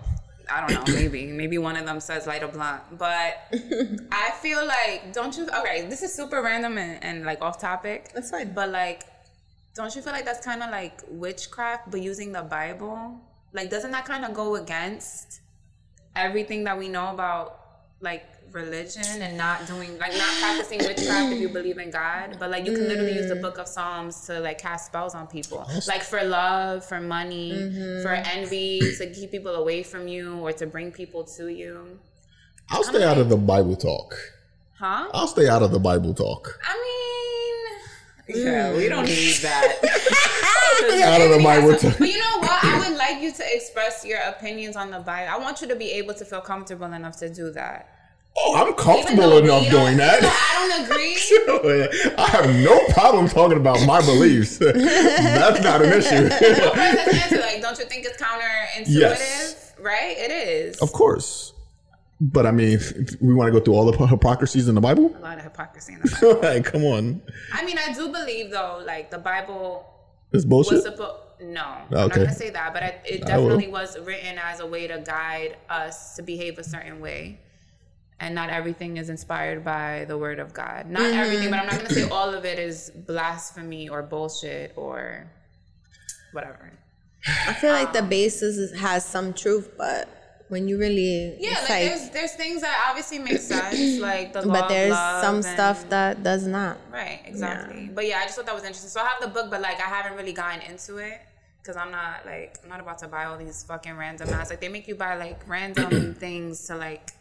[0.50, 1.26] I don't know, maybe.
[1.32, 2.82] maybe one of them says light a blunt.
[2.98, 3.38] But
[4.12, 8.10] I feel like, don't you, okay, this is super random and, and like off topic.
[8.14, 8.52] That's fine.
[8.52, 9.04] But like,
[9.74, 13.18] don't you feel like that's kind of like witchcraft, but using the Bible?
[13.54, 15.40] Like, doesn't that kind of go against
[16.14, 17.61] everything that we know about
[18.02, 22.36] like religion and not doing, like, not practicing witchcraft if you believe in God?
[22.38, 25.26] But like, you can literally use the book of Psalms to like cast spells on
[25.26, 28.02] people, like for love, for money, mm-hmm.
[28.02, 31.98] for envy, to keep people away from you or to bring people to you.
[32.68, 34.14] I'll stay out of the Bible talk.
[34.78, 35.08] Huh?
[35.14, 36.58] I'll stay out of the Bible talk.
[36.66, 39.08] I mean, yeah, we don't mm.
[39.08, 40.28] need that.
[41.04, 41.98] Out of the Bible talk.
[41.98, 42.64] But you know what?
[42.64, 45.30] I would like you to express your opinions on the Bible.
[45.32, 47.88] I want you to be able to feel comfortable enough to do that.
[48.36, 50.20] Oh, I'm comfortable enough doing that.
[50.22, 51.16] I don't agree.
[52.18, 54.56] I have no problem talking about my beliefs.
[54.58, 56.14] That's not an issue.
[56.14, 58.86] Answer like, don't you think it's counterintuitive?
[58.88, 59.74] Yes.
[59.78, 60.16] Right?
[60.16, 60.78] It is.
[60.80, 61.52] of course.
[62.22, 62.78] But I mean,
[63.20, 65.14] we want to go through all the hypocrisies in the Bible?
[65.18, 66.40] A lot of hypocrisy in the Bible.
[66.40, 67.20] like, come on.
[67.52, 69.91] I mean, I do believe though, like the Bible
[70.32, 70.82] It's was bullshit.
[70.82, 71.18] supposed.
[71.40, 74.66] No, I'm not gonna say that, but I, it I definitely was written as a
[74.66, 77.40] way to guide us to behave a certain way.
[78.20, 80.88] And not everything is inspired by the word of God.
[80.88, 81.18] Not Mm-hmm.
[81.18, 85.28] everything, but I'm not gonna say all of it is blasphemy or bullshit or
[86.32, 86.70] whatever.
[87.26, 90.08] I feel like the basis has some truth, but
[90.52, 94.42] when you really, Yeah, it's like, there's there's things that obviously make sense, like the
[94.42, 96.76] law but of there's love some and- stuff that does not.
[96.92, 97.90] Right, exactly.
[97.92, 98.90] But yeah, I just thought that was interesting.
[98.90, 101.18] So I have the book, but like I haven't really gotten into it
[101.62, 104.50] because I'm not like I'm not about to buy all these fucking random ass.
[104.50, 107.12] Like they make you buy like random things to like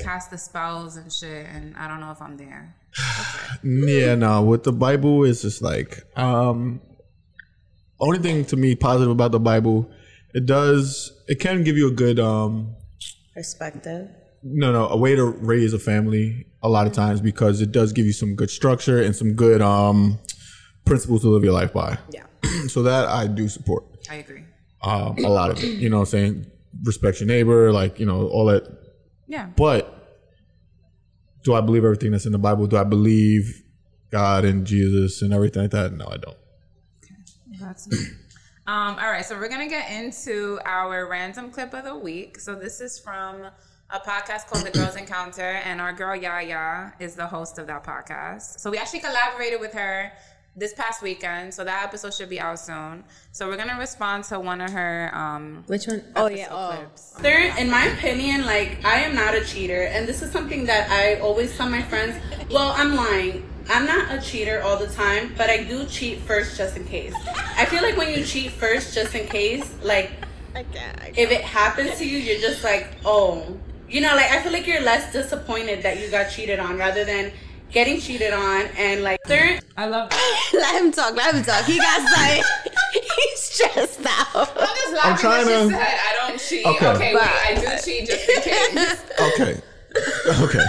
[0.00, 2.74] cast the spells and shit, and I don't know if I'm there.
[3.62, 4.42] Yeah, no.
[4.42, 6.80] With the Bible, it's just like um,
[8.00, 9.88] only thing to me positive about the Bible,
[10.34, 12.74] it does it can give you a good um,
[13.34, 14.08] Perspective.
[14.42, 17.92] no, no, a way to raise a family a lot of times because it does
[17.92, 20.18] give you some good structure and some good um
[20.84, 21.98] principles to live your life by.
[22.10, 22.24] Yeah,
[22.68, 24.44] So that I do support I agree.
[24.82, 25.66] um, a lot of it.
[25.66, 26.46] You know, what I'm saying
[26.84, 28.64] respect your neighbor, like you know all that.
[29.26, 29.90] Yeah, But
[31.44, 32.66] do I believe everything that's in the Bible?
[32.66, 33.62] Do I believe
[34.10, 35.92] God and Jesus and everything like that?
[35.94, 36.36] No, I don't.
[37.02, 37.14] Okay.
[37.60, 37.88] That's.
[38.66, 42.40] Um, all right, so we're gonna get into our random clip of the week.
[42.40, 43.42] So this is from
[43.90, 47.84] a podcast called The Girls Encounter, and our girl Yaya is the host of that
[47.84, 48.58] podcast.
[48.60, 50.12] So we actually collaborated with her
[50.56, 53.04] this past weekend, so that episode should be out soon.
[53.32, 56.02] So we're gonna respond to one of her um Which one?
[56.16, 56.44] Oh yeah.
[56.44, 56.76] episode Oh.
[56.78, 57.10] clips.
[57.20, 60.90] There, in my opinion, like I am not a cheater, and this is something that
[60.90, 62.16] I always tell my friends.
[62.50, 63.50] Well, I'm lying.
[63.68, 67.14] I'm not a cheater all the time, but I do cheat first just in case.
[67.56, 70.10] I feel like when you cheat first just in case, like
[70.54, 70.98] I can't.
[71.00, 71.18] I can't.
[71.18, 73.56] if it happens to you, you're just like, oh,
[73.88, 77.04] you know, like I feel like you're less disappointed that you got cheated on rather
[77.04, 77.32] than
[77.72, 79.58] getting cheated on and like there.
[79.76, 80.50] I love that.
[80.54, 81.14] let him talk.
[81.14, 81.64] Let him talk.
[81.64, 82.42] He got something.
[82.92, 84.50] He's stressed out.
[84.56, 86.66] I'm just laughing trying that she to- said I don't cheat.
[86.66, 86.88] Okay.
[86.88, 89.02] Okay, wait, I do cheat just in case.
[89.20, 89.60] Okay.
[90.42, 90.64] okay.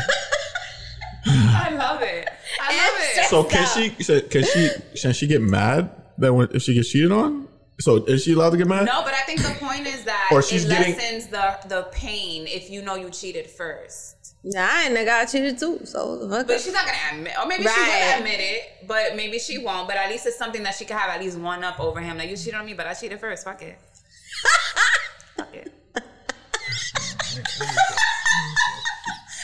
[1.28, 2.30] I love it.
[2.62, 3.26] I love it.
[3.30, 3.90] So can she
[4.22, 4.70] can she
[5.02, 7.48] can she get mad that when if she gets cheated on?
[7.82, 8.86] So is she allowed to get mad?
[8.86, 11.84] No, but I think the point is that Or she's it getting- lessens the the
[11.92, 14.16] pain if you know you cheated first.
[14.46, 15.82] Nah, and I got cheated too.
[15.86, 16.48] So fuck.
[16.48, 18.12] But she's not gonna admit, or maybe she Right.
[18.14, 19.88] will admit it, but maybe she won't.
[19.88, 22.18] But at least it's something that she can have at least one up over him.
[22.18, 23.44] Like you cheated on me, but I cheated first.
[23.44, 23.78] Fuck it.
[25.36, 25.74] Fuck it.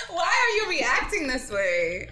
[0.09, 2.09] Why are you reacting this way?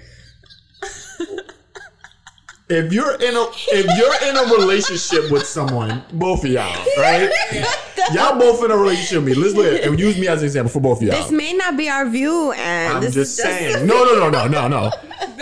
[2.72, 7.30] If you're in a if you're in a relationship with someone, both of y'all, right?
[8.14, 9.44] Y'all both in a relationship with me.
[9.44, 11.16] Let's look at and use me as an example for both of y'all.
[11.22, 13.86] this may not be our view, and I'm just is saying.
[13.88, 14.92] No, no, no, no, no, no.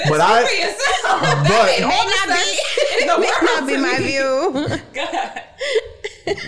[0.10, 1.08] But I- for
[1.48, 2.60] but- made all may not be.
[3.02, 4.78] in the may not be my view.
[4.94, 5.42] God.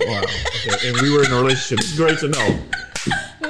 [0.07, 0.23] Wow.
[0.67, 0.89] Okay.
[0.89, 1.79] And we were in a relationship.
[1.79, 2.59] It's great to know.
[3.41, 3.49] Nah,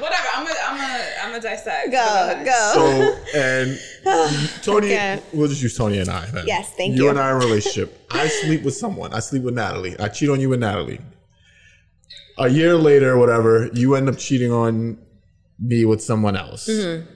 [0.00, 0.26] whatever.
[0.34, 1.90] I'm gonna, I'm gonna, I'm gonna dissect.
[1.90, 2.72] Go, go.
[2.74, 3.78] So and
[4.62, 5.20] Tony, Okay.
[5.32, 6.26] we'll just use Tony and I.
[6.26, 6.46] Then.
[6.46, 7.10] Yes, thank You you.
[7.10, 8.06] and I are in a relationship.
[8.10, 9.12] I sleep with someone.
[9.12, 9.98] I sleep with Natalie.
[9.98, 11.00] I cheat on you with Natalie.
[12.38, 14.98] A year later, whatever, you end up cheating on
[15.58, 16.68] me with someone else.
[16.68, 17.10] Mm-hmm.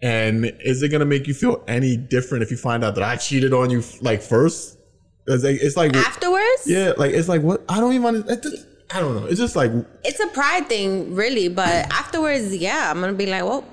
[0.00, 3.16] And is it gonna make you feel any different if you find out that I
[3.16, 4.78] cheated on you like first?
[5.26, 8.24] It's like, it's like Afterwards, yeah, like it's like what I don't even.
[8.28, 9.26] It just, I don't know.
[9.26, 9.70] It's just like
[10.04, 11.48] it's a pride thing, really.
[11.48, 13.64] But afterwards, yeah, I'm gonna be like, well,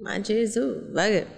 [0.00, 0.90] my too.
[0.94, 1.28] Fuck it.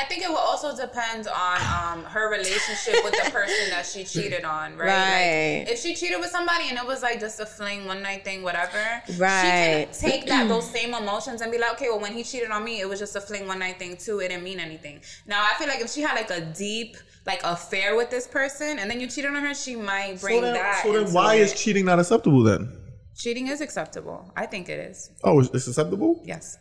[0.00, 4.04] I think it will also depend on um, her relationship with the person that she
[4.14, 4.86] cheated on, right?
[4.86, 5.58] Right.
[5.64, 8.24] Like, if she cheated with somebody and it was like just a fling, one night
[8.24, 8.78] thing, whatever,
[9.18, 9.88] Right.
[9.92, 12.50] she can take that those same emotions and be like, okay, well, when he cheated
[12.50, 14.20] on me, it was just a fling, one night thing too.
[14.20, 15.00] It didn't mean anything.
[15.26, 18.78] Now, I feel like if she had like a deep like affair with this person
[18.78, 20.82] and then you cheated on her, she might bring so then, that.
[20.84, 21.40] so then into why it.
[21.40, 22.72] is cheating not acceptable then?
[23.16, 24.32] cheating is acceptable?
[24.36, 25.10] I think it is.
[25.24, 26.22] Oh, it's it's acceptable.
[26.24, 26.56] Yes.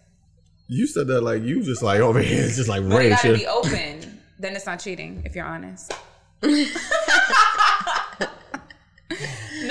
[0.67, 3.11] You said that like you just like over here, it's just like But it rage.
[3.23, 4.19] gotta be open.
[4.39, 5.91] Then it's not cheating, if you're honest.
[6.41, 6.49] no,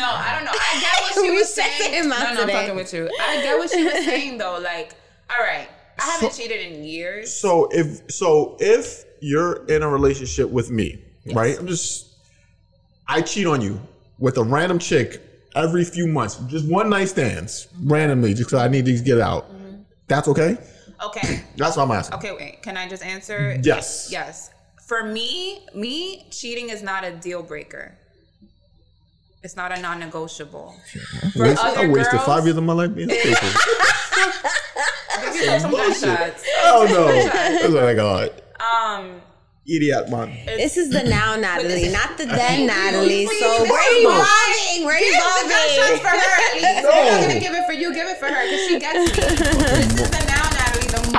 [0.05, 0.51] I don't know.
[0.53, 1.95] I get what she We was said saying.
[1.95, 2.53] him No, out no, I'm today.
[2.53, 3.09] fucking with you.
[3.21, 4.59] I get what she was saying though.
[4.63, 4.95] Like,
[5.31, 7.33] all right, I haven't cheated in years.
[7.33, 11.03] So if so if you're in a relationship with me,
[11.35, 11.59] right?
[11.59, 12.15] I'm just
[13.09, 13.81] I cheat on you
[14.19, 15.21] with a random chick
[15.55, 19.51] every few months, just one night stands randomly, just because I need to get out.
[19.53, 19.83] Mm-hmm.
[20.09, 20.59] That's okay.
[21.05, 22.19] Okay, That's what I'm asking.
[22.19, 22.63] okay, wait.
[22.63, 23.59] Can I just answer?
[23.63, 24.09] Yes.
[24.11, 24.51] Yes.
[24.87, 27.95] For me, me cheating is not a deal breaker.
[29.43, 30.75] It's not a non-negotiable.
[31.35, 33.49] For Waste- I other wasted girls- five years of my life being faithful.
[35.35, 36.45] Maybe some gunshots.
[36.65, 38.31] oh no, that's what I got.
[38.61, 39.21] Um,
[39.67, 40.35] idiot, man.
[40.47, 42.67] This is the now Natalie, not the then you.
[42.67, 43.27] Natalie.
[43.27, 44.87] Please, So this we're is not- evolving.
[44.87, 46.83] We're Give the gunshots for her at least.
[46.83, 46.91] No.
[46.91, 47.93] We're not gonna give it for you.
[47.95, 49.05] Give it for her because she gets me.
[49.07, 50.26] this is the now Natalie,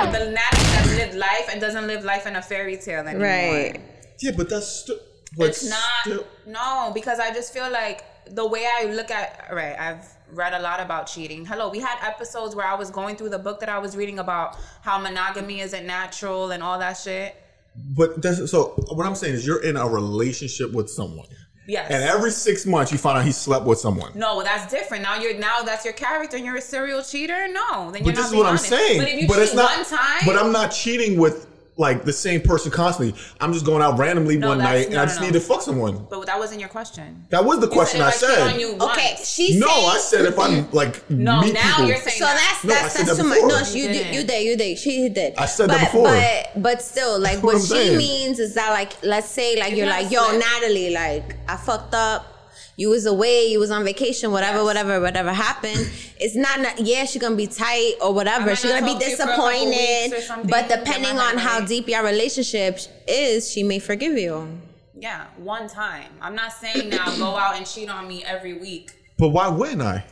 [0.06, 3.26] the, the Natalie that lived life and doesn't live life in a fairy tale anymore.
[3.26, 3.80] Right.
[4.20, 4.98] Yeah, but that's still.
[5.38, 6.24] It's not.
[6.46, 8.02] no, because I just feel like
[8.34, 9.48] the way I look at.
[9.52, 11.44] Right, I've read a lot about cheating.
[11.44, 14.18] Hello, we had episodes where I was going through the book that I was reading
[14.18, 17.36] about how monogamy isn't natural and all that shit.
[17.76, 18.74] But that's so.
[18.88, 21.28] What I'm saying is, you're in a relationship with someone,
[21.68, 21.90] Yes.
[21.90, 24.10] and every six months you find out he slept with someone.
[24.14, 25.02] No, that's different.
[25.02, 27.46] Now you're now that's your character and you're a serial cheater.
[27.46, 28.64] No, then you're But not this is being what I'm honest.
[28.68, 28.98] saying.
[29.00, 29.76] But if you but cheat it's not.
[29.76, 31.46] one time, But I'm not cheating with
[31.78, 33.14] like the same person constantly.
[33.40, 35.26] I'm just going out randomly No, one that's- night and I just no.
[35.26, 36.06] need to fuck someone.
[36.10, 37.24] But that wasn't your question.
[37.30, 38.60] That was the You question said I if cheat on said.
[38.60, 39.28] you Okay, once.
[39.28, 41.86] she's No, saying, I said if I'm like No, meet now people.
[41.86, 43.38] you're saying So that's No, I that's said that's that too much.
[43.38, 43.48] before.
[43.48, 44.78] No, You you did, you did, you did.
[44.78, 45.36] She did.
[45.36, 46.04] I said but, that before.
[46.04, 47.96] But but still, like what, what she saying.
[47.98, 51.94] means is that like let's say like If you're like yo Natalie, like I fucked
[51.94, 52.34] up.
[52.78, 53.46] You was away.
[53.46, 54.30] You was on vacation.
[54.30, 54.64] Whatever, Yes.
[54.64, 55.90] whatever, whatever happened.
[56.20, 56.60] It's not.
[56.60, 58.54] not yeah, she's gonna be tight or whatever.
[58.54, 60.10] She's gonna be talk to you for a couple disappointed.
[60.12, 63.80] weeks or something, But depending my head on how deep your relationship is, she may
[63.80, 64.60] forgive you.
[64.96, 66.06] Yeah, one time.
[66.22, 68.92] I'm not saying now go out and cheat on me every week.
[69.18, 70.04] But why wouldn't I?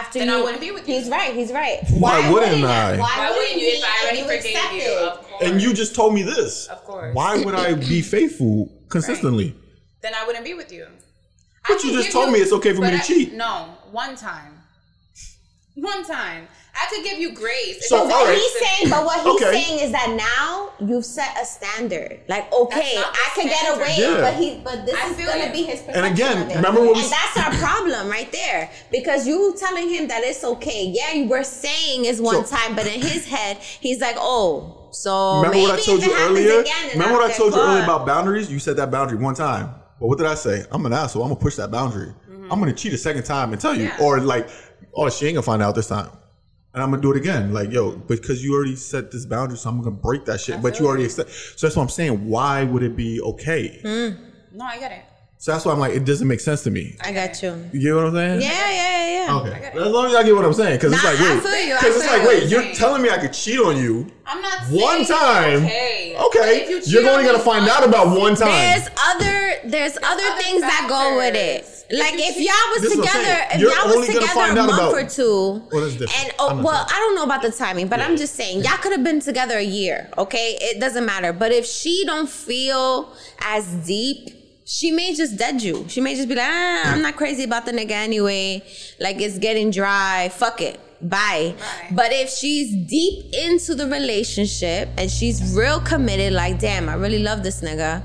[0.00, 0.94] After Then you, I wouldn't be with you.
[0.98, 1.34] He's right.
[1.34, 1.80] He's right.
[1.98, 2.96] Why wouldn't I?
[2.96, 4.92] Why wouldn't you if I already you forgave accept you?
[5.10, 5.42] Of course.
[5.44, 6.68] And you just told me this.
[6.68, 7.14] Of course.
[7.14, 9.54] Why would I be faithful consistently?
[10.02, 10.86] Then I wouldn't be with you.
[11.68, 13.32] But I you just give told me it's okay for me to I- cheat.
[13.34, 14.58] No, one time.
[15.74, 16.48] One time.
[16.74, 17.88] I could give you grace.
[17.88, 18.36] So, If What right.
[18.36, 19.52] he's saying, but what he's Okay.
[19.64, 22.20] saying is that now you've set a standard.
[22.28, 24.20] Like, okay, That's not the I can get away, Yeah.
[24.20, 25.52] but he, but this I is gonna you.
[25.52, 26.56] be his perception again, of it.
[26.56, 30.22] remember what we and s- that's our problem right there because you telling him that
[30.24, 30.84] it's okay.
[30.94, 34.88] Yeah, you were saying it's one So- time, but in his head, he's like, oh,
[34.92, 36.60] so Remember maybe what I told you earlier?
[36.60, 38.50] Again, Remember what I told you earlier about boundaries?
[38.50, 39.74] You said that boundary one time.
[40.02, 40.64] But what did I say?
[40.72, 41.22] I'm an asshole.
[41.22, 42.12] I'm gonna push that boundary.
[42.50, 43.98] I'm gonna cheat a second time and tell you, Yeah.
[44.00, 44.48] or like,
[44.96, 46.10] oh, she ain't gonna find out this time.
[46.74, 47.52] And I'm gonna do it again.
[47.54, 50.60] Like, yo, because you already set this boundary, so I'm gonna break that shit.
[50.60, 51.30] But you already accept.
[51.30, 52.28] So that's what I'm saying.
[52.28, 53.78] Why would it be okay?
[54.52, 55.04] No, I get it.
[55.42, 56.94] So that's why I'm like, it doesn't make sense to me.
[57.00, 57.68] I got you.
[57.72, 58.42] You get what I'm saying?
[58.42, 59.26] Yeah, yeah, yeah.
[59.26, 59.36] yeah.
[59.40, 59.72] Okay.
[59.74, 61.96] As long as y'all get what I'm saying, because it's like, wait, you, I because
[61.96, 62.28] it's feel like, you.
[62.28, 65.64] wait, you're telling me I could cheat on you I'm not one time.
[65.64, 66.16] Okay.
[66.16, 68.50] Okay, you you cheat are only on gonna find out about one time.
[68.50, 71.66] There's other there's, other, other things that go with it.
[71.90, 73.96] Like If you if cheat- y'all was This is what I'm together, if You're y'all
[73.96, 76.86] was together a month or two, Well, and oh, well.
[76.88, 79.58] I don't know about the timing, but I'm just saying y'all could have been together
[79.58, 80.08] a year.
[80.16, 81.32] Okay, it doesn't matter.
[81.32, 84.38] But if she don't feel as deep.
[84.72, 85.84] She may just dead you.
[85.86, 88.62] She may just be like, ah, I'm not crazy about the nigga anyway.
[88.98, 90.30] Like it's getting dry.
[90.32, 90.80] Fuck it.
[91.02, 91.54] Bye.
[91.58, 91.88] Bye.
[91.90, 97.18] But if she's deep into the relationship and she's real committed, like, damn, I really
[97.18, 98.02] love this nigga,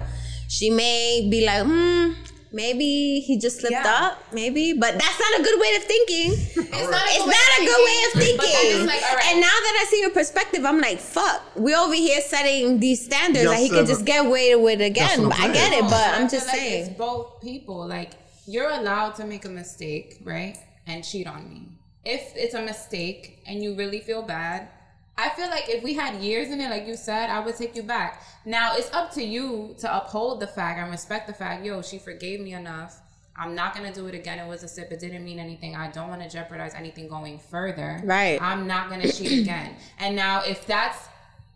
[0.49, 2.11] she may be like, hmm,
[2.58, 4.01] maybe he just slipped Yeah.
[4.03, 4.74] up, maybe.
[4.74, 6.30] But that's not a good way of thinking.
[6.78, 8.38] It's not a It's good not way a of good way of thinking.
[8.38, 8.82] But then thinking.
[8.82, 9.28] it's like, all right.
[9.32, 11.39] And now that I see your perspective, I'm like, fuck.
[11.55, 14.80] We over here setting these standards Y'all that he said could just get away with
[14.80, 15.18] That's again.
[15.24, 16.86] what But I'm get it, but I I'm feel just like saying.
[16.88, 17.88] It's both people.
[17.88, 18.12] Like
[18.47, 20.58] you're allowed to make a mistake, right?
[20.89, 21.62] And cheat on me.
[22.05, 24.70] If it's a mistake and you really feel bad,
[25.18, 27.76] I feel like if we had years in it, like you said, I would take
[27.76, 28.24] you back.
[28.45, 31.97] Now it's up to you to uphold the fact and respect the fact, yo, she
[31.97, 32.99] forgave me enough.
[33.36, 34.39] I'm not gonna do it again.
[34.39, 34.91] It was a sip.
[34.91, 35.76] It didn't mean anything.
[35.76, 38.01] I don't want to jeopardize anything going further.
[38.03, 38.41] Right.
[38.41, 39.76] I'm not gonna cheat again.
[39.99, 41.07] And now, if that's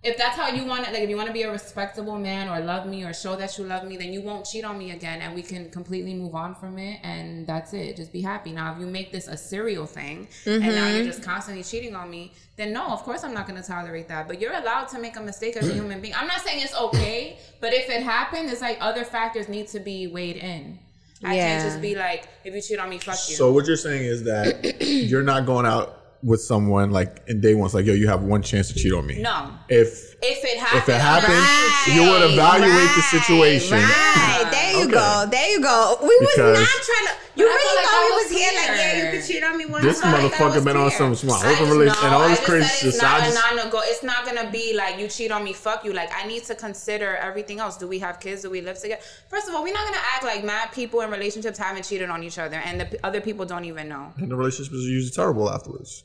[0.03, 2.49] if that's how you want it, like if you want to be a respectable man
[2.49, 4.91] or love me or show that you love me, then you won't cheat on me
[4.91, 7.95] again, and we can completely move on from it, and that's it.
[7.97, 8.51] Just be happy.
[8.51, 10.95] Now, if you make this a serial thing, and now Mm-hmm.
[10.95, 14.07] you're just constantly cheating on me, then no, of course I'm not going to tolerate
[14.07, 14.27] that.
[14.27, 16.15] But you're allowed to make a mistake as a human being.
[16.15, 19.79] I'm not saying it's okay, but if it happened, it's like other factors need to
[19.79, 20.79] be weighed in.
[21.23, 21.45] I Yeah.
[21.45, 23.35] can't just be like, if you cheat on me, fuck you.
[23.35, 27.55] So what you're saying is that you're not going out with someone like in day
[27.55, 27.65] one.
[27.65, 29.21] It's like, yo, you have one chance to cheat on me.
[29.21, 29.51] no.
[29.69, 33.77] If If it happens, if it happens, Right, you would evaluate the situation.
[33.79, 34.91] Right, there you Okay.
[34.91, 35.97] go, there you go.
[36.01, 37.13] We was not trying to.
[37.33, 39.11] You But I feel really like thought that we was was here like, yeah, you
[39.17, 40.29] could cheat on me one This time.
[40.29, 42.87] motherfucker been on some small open just relation and all this crazy said shit.
[42.89, 43.79] It's not just- a non-nego.
[43.85, 45.93] It's not gonna be like you cheat on me, fuck you.
[45.93, 47.77] Like I need to consider everything else.
[47.77, 48.41] Do we have kids?
[48.41, 49.01] Do we live together?
[49.29, 52.21] First of all, we're not gonna act like mad people in relationships haven't cheated on
[52.21, 54.13] each other, and the p- other people don't even know.
[54.17, 56.03] and the relationship is usually terrible afterwards.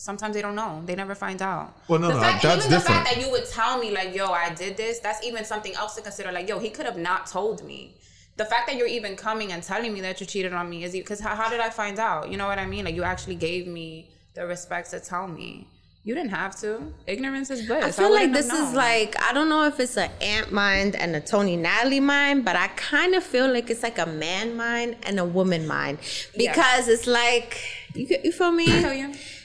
[0.00, 0.80] Sometimes they don't know.
[0.86, 1.74] They never find out.
[1.88, 2.84] Well, no, the no, fact, that's even different.
[2.86, 5.74] the fact that you would tell me like, "Yo, I did this," that's even something
[5.74, 6.30] else to consider.
[6.32, 7.96] Like, "Yo, he could have not told me."
[8.36, 10.92] The fact that you're even coming and telling me that you cheated on me is
[10.92, 12.30] because how, how did I find out?
[12.30, 12.84] You know what I mean?
[12.84, 15.66] Like, you actually gave me the respect to tell me.
[16.04, 16.94] You didn't have to.
[17.08, 17.84] Ignorance is bliss.
[17.84, 21.16] I feel like this is like I don't know if it's an ant mind and
[21.16, 24.96] a Tony Natalie mind, but I kind of feel like it's like a man mind
[25.02, 25.98] and a woman mind
[26.34, 26.52] Yeah.
[26.54, 27.58] because it's like
[27.94, 28.66] you you feel me?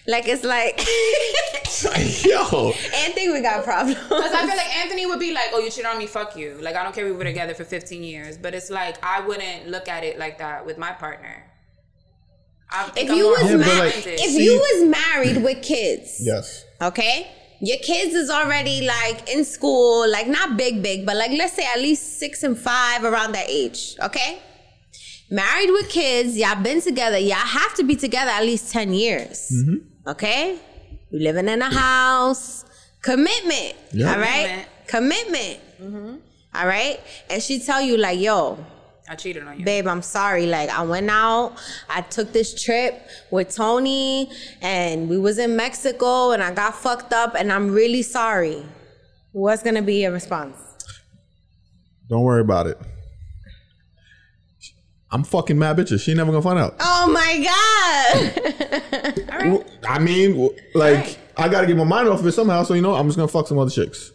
[0.08, 0.22] I feel you.
[0.22, 3.98] Like it's like Yo, and think we got problems.
[4.02, 6.58] Because I feel like Anthony would be like, "Oh, you cheated on me, fuck you."
[6.62, 9.68] Like I don't care, we were together for 15 years, but it's like I wouldn't
[9.70, 11.50] look at it like that with my partner.
[12.96, 16.18] If I'm you was Yeah, but, ma- like, if See- you was married with kids,
[16.20, 16.66] yes.
[16.82, 17.28] okay
[17.62, 21.66] your kids is already like in school like not big big but like let's say
[21.66, 24.40] at least six and five around that age okay
[25.30, 29.50] married with kids y'all been together y'all have to be together at least 10 years
[29.54, 29.78] Mm-hmm.
[30.08, 30.60] Okay
[31.12, 32.66] you living in a house
[33.02, 34.14] commitment Yeah.
[34.14, 36.16] all right commitment Mm-hmm.
[36.56, 37.00] all right
[37.30, 38.64] and she tell you like yo
[39.10, 39.66] I cheated on you.
[39.66, 40.46] babe, I'm sorry.
[40.46, 41.56] Like I went out,
[41.90, 44.32] I took this trip with Tony
[44.62, 48.64] and we was in Mexico and I got fucked up and I'm really sorry.
[49.34, 50.56] What's gonna be your response?
[52.10, 52.78] Don't worry about it.
[55.14, 56.02] I'm fucking mad bitches.
[56.02, 56.76] She ain't never gonna find out.
[56.80, 57.38] Oh my
[59.24, 59.30] god.
[59.32, 59.66] All right.
[59.88, 61.20] I mean, like, Right.
[61.38, 62.64] I gotta get my mind off of it somehow.
[62.64, 64.12] So you know, I'm just gonna fuck some other chicks.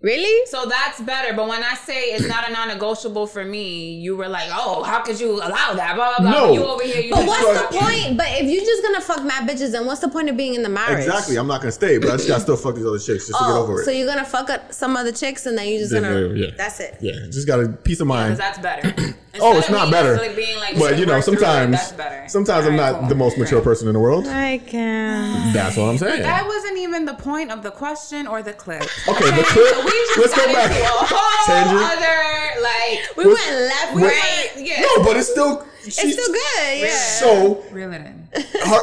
[0.00, 0.46] Really?
[0.46, 1.34] So that's better.
[1.34, 5.00] But when I say it's not a non-negotiable for me, you were like, "Oh, how
[5.02, 6.30] could you allow that?" Blah blah blah.
[6.30, 6.52] No.
[6.52, 8.16] You over here, you But what's the point?
[8.16, 10.62] But if you're just gonna fuck mad bitches, then what's the point of being in
[10.62, 11.04] the marriage?
[11.06, 11.36] Exactly.
[11.36, 13.44] I'm not gonna stay, but I just gotta still fuck these other chicks just to
[13.44, 13.84] get Oh, over it.
[13.84, 16.20] so you're gonna fuck up some other chicks and then you're just Yeah, gonna.
[16.28, 16.50] yeah, yeah.
[16.56, 16.98] That's it.
[17.00, 18.36] yeah, just got a peace of mind.
[18.36, 19.14] Because that's better.
[19.40, 20.14] Oh, it's not better.
[20.16, 22.28] necessarily Being like, but you know, work through it, sometimes, that's better.
[22.28, 23.08] sometimes I'm not cool.
[23.08, 24.26] the most mature person in the world.
[24.26, 25.52] I can.
[25.52, 26.22] That's what I'm saying.
[26.22, 28.82] That wasn't even the point of the question or the clip.
[29.06, 29.87] Okay, the clip.
[29.88, 30.70] So we just let's go back.
[30.70, 31.82] into a whole Tangent.
[31.92, 33.16] other like.
[33.16, 34.50] We went left, we right.
[34.54, 34.80] went- yeah.
[34.80, 35.66] No, but it's still.
[35.84, 36.78] It's still good.
[36.80, 36.88] Yeah.
[36.96, 38.28] So, Reel it in.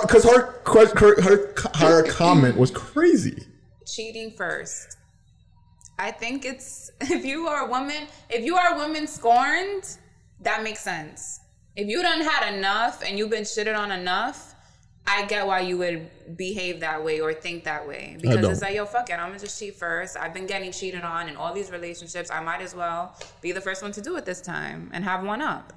[0.01, 3.45] because her, her her her comment was crazy.
[3.85, 4.97] Cheating first.
[5.99, 9.97] I think it's if you are a woman, if you are a woman scorned,
[10.41, 11.39] that makes sense.
[11.75, 14.54] If you done had enough and you've been shitted on enough,
[15.07, 18.17] I get why you would behave that way or think that way.
[18.19, 20.17] Because it's like, yo, fuck it, I'm gonna just cheat first.
[20.17, 22.31] I've been getting cheated on in all these relationships.
[22.31, 25.23] I might as well be the first one to do it this time and have
[25.23, 25.73] one up.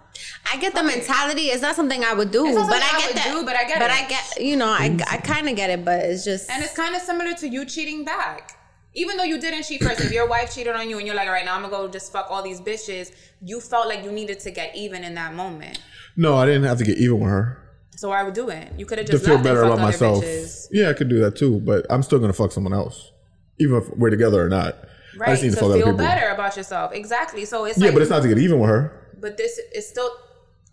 [0.51, 1.43] I get the mentality.
[1.47, 3.31] It's not something I would do, It's not but I I get would that.
[3.33, 3.97] do, but I get But it.
[4.05, 6.51] I get, you know, I, I kind of get it, but it's just.
[6.51, 8.55] And it's kind of similar to you cheating back.
[8.95, 11.27] Even though you didn't cheat first, if your wife cheated on you and you're like,
[11.29, 13.13] all right, now I'm gonna go just fuck all these bitches,
[13.43, 15.81] you felt like you needed to get even in that moment.
[16.17, 17.63] No, I didn't have to get even with her
[17.99, 18.73] So I would do it.
[18.79, 20.23] You could have to just feel left better about myself.
[20.23, 20.69] bitches.
[20.71, 23.11] Yeah, I could do that too, but I'm still gonna fuck someone else,
[23.59, 24.77] even if we're together or not.
[24.77, 26.93] I Right, just need to to feel better about yourself.
[26.93, 27.45] Exactly.
[27.45, 28.93] So it's Yeah, like, but it's not to get even with her.
[29.19, 30.13] But this is still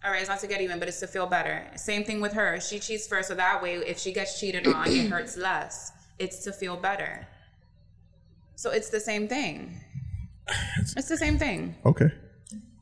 [0.04, 0.20] all right.
[0.20, 1.66] It's not to get even, but it's to feel better.
[1.78, 2.60] Same thing with her.
[2.60, 5.92] She cheats first, so that way, if she gets cheated on, it hurts less.
[6.20, 7.28] It's to feel better.
[8.56, 9.82] So it's the same thing.
[10.96, 11.74] It's the same thing.
[11.88, 12.12] Okay,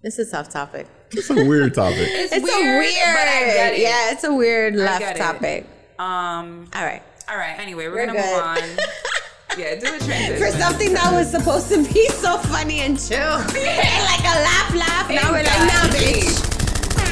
[0.04, 0.88] It's a tough topic.
[1.12, 1.98] it's a weird topic.
[2.00, 3.16] It's, It's weird, a weird.
[3.16, 3.80] but I get it.
[3.80, 5.66] Yeah, it's a weird get left topic.
[6.00, 6.70] Um.
[6.76, 7.02] All right.
[7.30, 7.58] All right.
[7.60, 8.36] Anyway, we're, We're gonna good.
[8.36, 9.58] move on.
[9.58, 10.38] yeah, do a transition.
[10.38, 13.46] For something that was supposed to be so funny and chill, and
[14.12, 15.10] like a laugh, laugh.
[15.10, 16.52] Now we're like, now, bitch.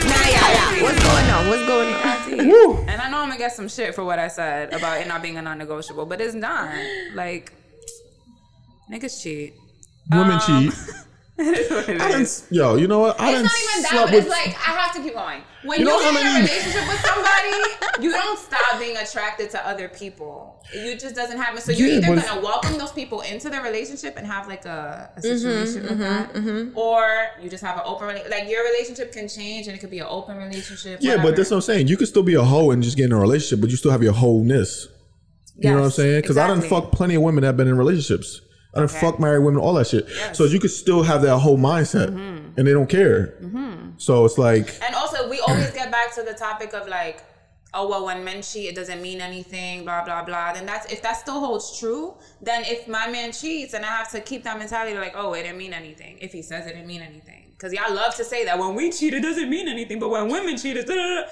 [0.04, 0.84] Nah, yeah, yeah.
[0.84, 1.48] What's going on?
[1.48, 2.90] What's going on?
[2.90, 5.22] And I know I'm gonna get some shit for what I said about it not
[5.22, 6.74] being a non-negotiable, but it's not.
[7.14, 7.54] Like,
[8.92, 9.54] niggas cheat.
[10.12, 10.74] Women Um, cheat.
[11.42, 12.46] It is what it I done- is.
[12.52, 13.20] yo, you know what?
[13.20, 15.42] I it's not even that, slept but it's like I have to keep going.
[15.64, 18.98] When You you, know get how in a relationship with somebody, you don't stop being
[18.98, 20.64] attracted to other people.
[20.74, 21.62] It just doesn't happen.
[21.62, 25.12] So you're Yeah, either gonna welcome those people into the relationship and have like a,
[25.16, 29.12] a Mm-hmm, situation with that, or you just have an open rela- like your relationship
[29.12, 31.00] can change and it could be an open relationship.
[31.02, 31.88] Yeah, but that's what I'm saying.
[31.88, 33.92] You could still be a hoe and just get in a relationship, but you still
[33.92, 34.88] have your wholeness.
[35.58, 36.22] You know what I'm saying?
[36.22, 36.82] Because I done exactly.
[36.82, 38.42] fucked plenty of women that have been in relationships.
[38.74, 39.00] I done Okay.
[39.00, 40.06] fuck married women, all that shit.
[40.08, 40.18] Yes.
[40.18, 40.34] Mm-hmm.
[40.36, 43.38] So you could still have that whole mindset, and they don't care.
[43.98, 47.24] So it's like, And also, we always get back to the topic of like,
[47.74, 50.54] oh well, when men cheat, it doesn't mean anything, blah blah blah.
[50.54, 52.16] Then that's if that still holds true.
[52.42, 55.44] Then if my man cheats, and I have to keep that mentality like, oh, it
[55.44, 56.18] didn't mean anything.
[56.20, 58.92] If he says it didn't mean anything, because y'all love to say that when we
[58.92, 61.30] cheat, it doesn't mean anything, but when women cheat, it's da, da, da.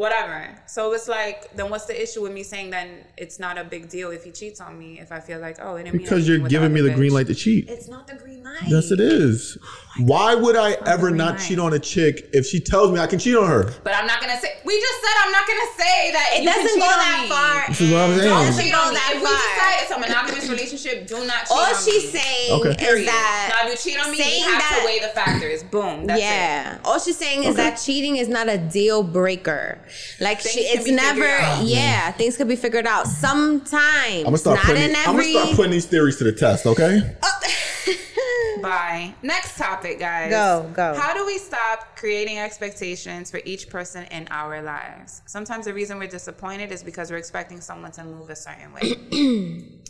[0.00, 0.48] Whatever.
[0.66, 3.88] So it's like, then what's the issue with me saying then it's not a big
[3.90, 4.98] deal if he cheats on me?
[4.98, 7.12] If I feel like, oh, it didn't mean because you're giving me other the green
[7.12, 7.68] light to cheat.
[7.68, 8.62] It's not the green light.
[8.66, 9.58] Yes, it is.
[9.60, 11.44] Oh Why would I ever green not light.
[11.46, 13.64] cheat on a chick if she tells me I can cheat on her?
[13.84, 14.56] But I'm not gonna say.
[14.64, 17.20] We just said I'm not gonna say that It you doesn't cheat go on that
[17.22, 17.28] me.
[17.28, 17.68] far.
[17.68, 18.30] This is what I'm Don't saying.
[18.30, 18.94] Doesn't cheat on me.
[18.96, 19.36] that If we far.
[19.52, 22.18] decide it's a monogamous relationship, do not cheat All on she's me.
[22.20, 22.70] saying Okay.
[22.70, 23.08] is Period.
[23.08, 25.62] that now, if you cheat on me, you saying have that- to weigh the factors.
[25.64, 26.06] Boom.
[26.06, 26.74] That's yeah.
[26.76, 26.80] it.
[26.84, 27.56] All she's saying is Okay.
[27.68, 29.78] that cheating is not a deal breaker.
[30.20, 31.26] Like she, Things can it's never.
[31.26, 31.64] out.
[31.64, 33.06] Yeah, things could be figured out.
[33.06, 34.18] Sometimes.
[34.18, 34.90] I'm gonna start not putting.
[34.90, 36.66] in I'm gonna start putting these theories to the test.
[36.66, 37.16] Okay.
[38.62, 39.14] Bye.
[39.22, 40.30] Next topic, guys.
[40.30, 40.94] Go, go.
[40.94, 45.22] How do we stop creating expectations for each person in our lives?
[45.26, 48.92] Sometimes the reason we're disappointed is because we're expecting someone to move a certain way.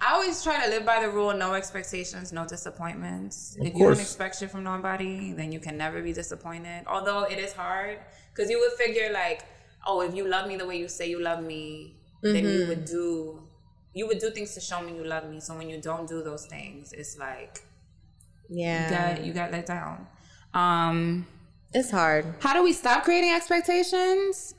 [0.00, 3.56] I always try to live by the rule no expectations, no disappointments.
[3.60, 6.84] if you don't expect shit from nobody, then you can never be disappointed.
[6.86, 7.98] Although it is hard
[8.38, 9.42] because you would figure, like,
[9.84, 12.84] oh, if you love me the way you say you love me, then you would
[12.84, 13.42] do.
[13.94, 15.40] You would do things to show me you love me.
[15.40, 17.62] So when you don't do those things, it's like
[18.48, 20.06] yeah, you got you got let down.
[20.54, 21.26] Um,
[21.74, 22.34] it's hard.
[22.38, 24.54] how do we stop creating expectations?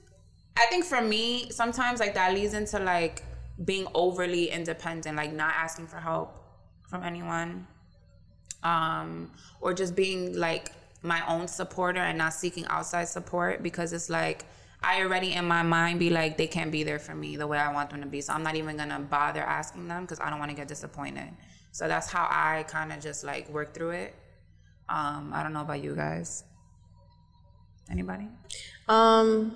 [0.58, 3.24] I think for me, sometimes like that leads into like
[3.64, 6.36] being overly independent, like not asking for help
[6.90, 7.66] from anyone,
[8.64, 14.10] um, or just being like my own supporter and not seeking outside support because it's
[14.10, 14.46] like
[14.82, 17.58] I already in my mind be like they can't be there for me the way
[17.58, 20.30] I want them to be, so I'm not even gonna bother asking them because I
[20.30, 21.30] don't want to get disappointed.
[21.72, 24.16] So that's how I kind of just like work through it.
[24.88, 26.44] Um, I don't know about you guys.
[27.92, 28.28] Anybody?
[28.88, 29.56] Um,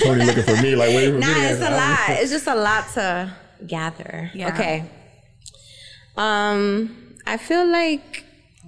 [0.00, 1.46] Tony looking for me like wait for nah, me.
[1.46, 2.10] it's a lot.
[2.10, 3.32] It's just a lot to
[3.66, 4.30] gather.
[4.34, 4.48] Yeah.
[4.48, 4.84] Okay.
[6.16, 8.23] Um, I feel like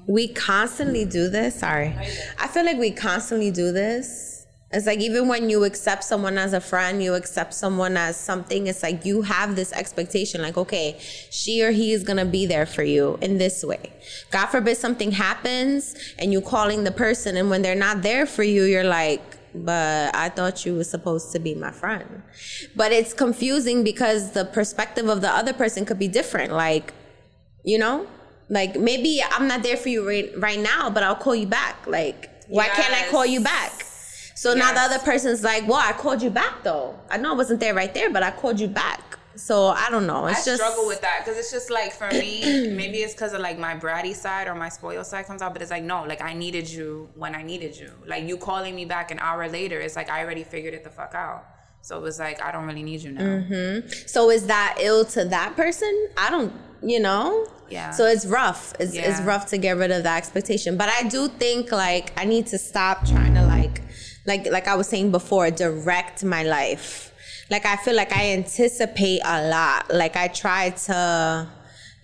[0.07, 1.61] we constantly do this.
[1.61, 1.95] Sorry,
[2.39, 4.47] I feel like we constantly do this.
[4.73, 8.67] It's like even when you accept someone as a friend, you accept someone as something.
[8.67, 10.99] It's like you have this expectation, like okay,
[11.31, 13.93] she or he is gonna be there for you in this way.
[14.33, 18.43] God forbid something happens and you calling the person, and when they're not there for
[18.43, 19.23] you, you're like,
[19.55, 22.23] but I thought you were supposed to be my friend.
[22.75, 26.53] But it's confusing because the perspective of the other person could be different.
[26.53, 26.93] Like,
[27.65, 28.07] you know,
[28.49, 31.87] like maybe I'm not there for you right, right now, but I'll call you back.
[31.87, 33.83] Like, why can't I call you back?
[34.37, 36.99] So now the other person's like, well, I called you back though.
[37.11, 39.19] I know I wasn't there right there, but I called you back.
[39.35, 40.27] So I don't know.
[40.27, 43.33] It's I just struggle with that because it's just like for me, maybe it's because
[43.33, 46.05] of like my bratty side or my spoiled side comes out, but it's like no,
[46.05, 47.93] like I needed you when I needed you.
[48.07, 50.91] Like you calling me back an hour later, it's like I already figured it the
[50.91, 51.45] fuck out.
[51.87, 53.22] So it was like I don't really need you now.
[53.22, 53.89] Mm-hmm.
[54.07, 56.09] So is that ill to that person?
[56.16, 57.47] I don't, you know.
[57.70, 57.93] Yeah.
[57.93, 58.72] So it's rough.
[58.80, 60.76] It's, it's rough to get rid of that expectation.
[60.76, 63.82] But I do think like I need to stop trying to like,
[64.26, 67.12] like like I was saying before, direct my life.
[67.53, 69.95] Like I feel like I anticipate a lot.
[69.95, 71.49] Like I try to.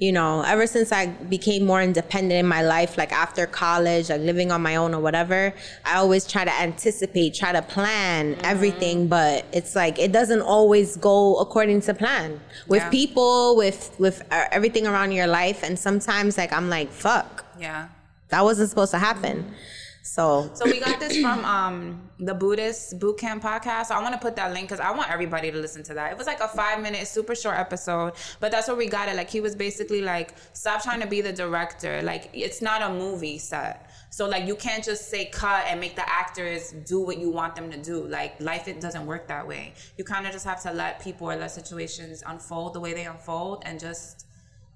[0.03, 4.21] You know, ever since I became more independent in my life, like after college, like
[4.23, 9.07] living on my own or whatever, I always try to anticipate, try to plan everything,
[9.07, 12.91] but it's like it doesn't always go according to plan with Yeah.
[12.91, 17.87] people, with with uh, everything around your life, and sometimes like I'm like, fuck, Yeah.
[18.31, 19.55] that wasn't supposed to happen.
[20.03, 23.87] So So we got this from um the Buddhist Boot Camp podcast.
[23.87, 26.13] So I want to put that link because I want everybody to listen to that.
[26.13, 29.17] It was like a five minute, super short episode, but that's where we got it.
[29.17, 32.03] Like he was basically like, stop trying to be the director.
[32.03, 33.91] Like it's not a movie set.
[34.11, 37.55] So like you can't just say cut and make the actors do what you want
[37.55, 38.05] them to do.
[38.07, 39.73] Like life it doesn't work that way.
[39.97, 43.07] You kind of just have to let people or let situations unfold the way they
[43.07, 44.27] unfold and just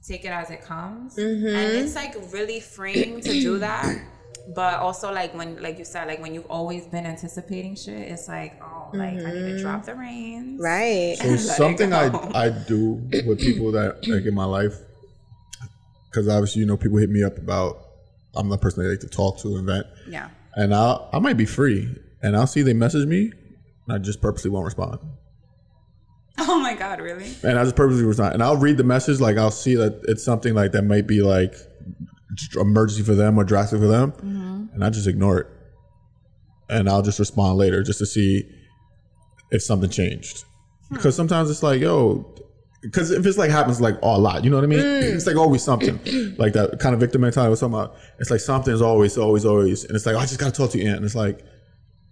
[0.06, 1.18] take it as it comes.
[1.56, 3.98] And it's like really freeing to do that.
[4.54, 8.28] But also like when like you said, like when you've always been anticipating shit, it's
[8.28, 9.86] like, oh, like I need to drop mm-hmm.
[9.86, 10.60] the reins.
[10.62, 12.06] right, So something I.
[12.34, 14.74] I do with people that like in my life,
[16.10, 17.78] because obviously you know people hit me up about
[18.36, 20.28] I'm the person they like to talk to and vent, Yeah.
[20.54, 21.88] and I I might be free,
[22.22, 23.32] and I'll see they message me,
[23.86, 25.00] and I just purposely won't respond,
[26.38, 27.32] Oh my god, really?
[27.42, 30.22] and I just purposely respond, and I'll read the message like I'll see that it's
[30.22, 31.54] something like that might be like
[32.56, 34.74] emergency for them or drastic for them, mm-hmm.
[34.74, 35.46] and I just ignore it,
[36.68, 38.48] and I'll just respond later just to see
[39.50, 40.44] if something changed.
[40.90, 41.18] Because hmm.
[41.18, 42.32] sometimes it's like, yo,
[42.82, 44.78] because if it's like happens like a lot, you know what I mean?
[44.78, 45.14] Mm.
[45.14, 45.98] It's like always something
[46.38, 47.48] like that kind of victim mentality.
[47.48, 47.96] I was talking about.
[48.18, 50.78] It's like something's always, always, always, and it's like oh, I just gotta talk to
[50.78, 50.96] you, Ant.
[50.96, 51.40] And it's like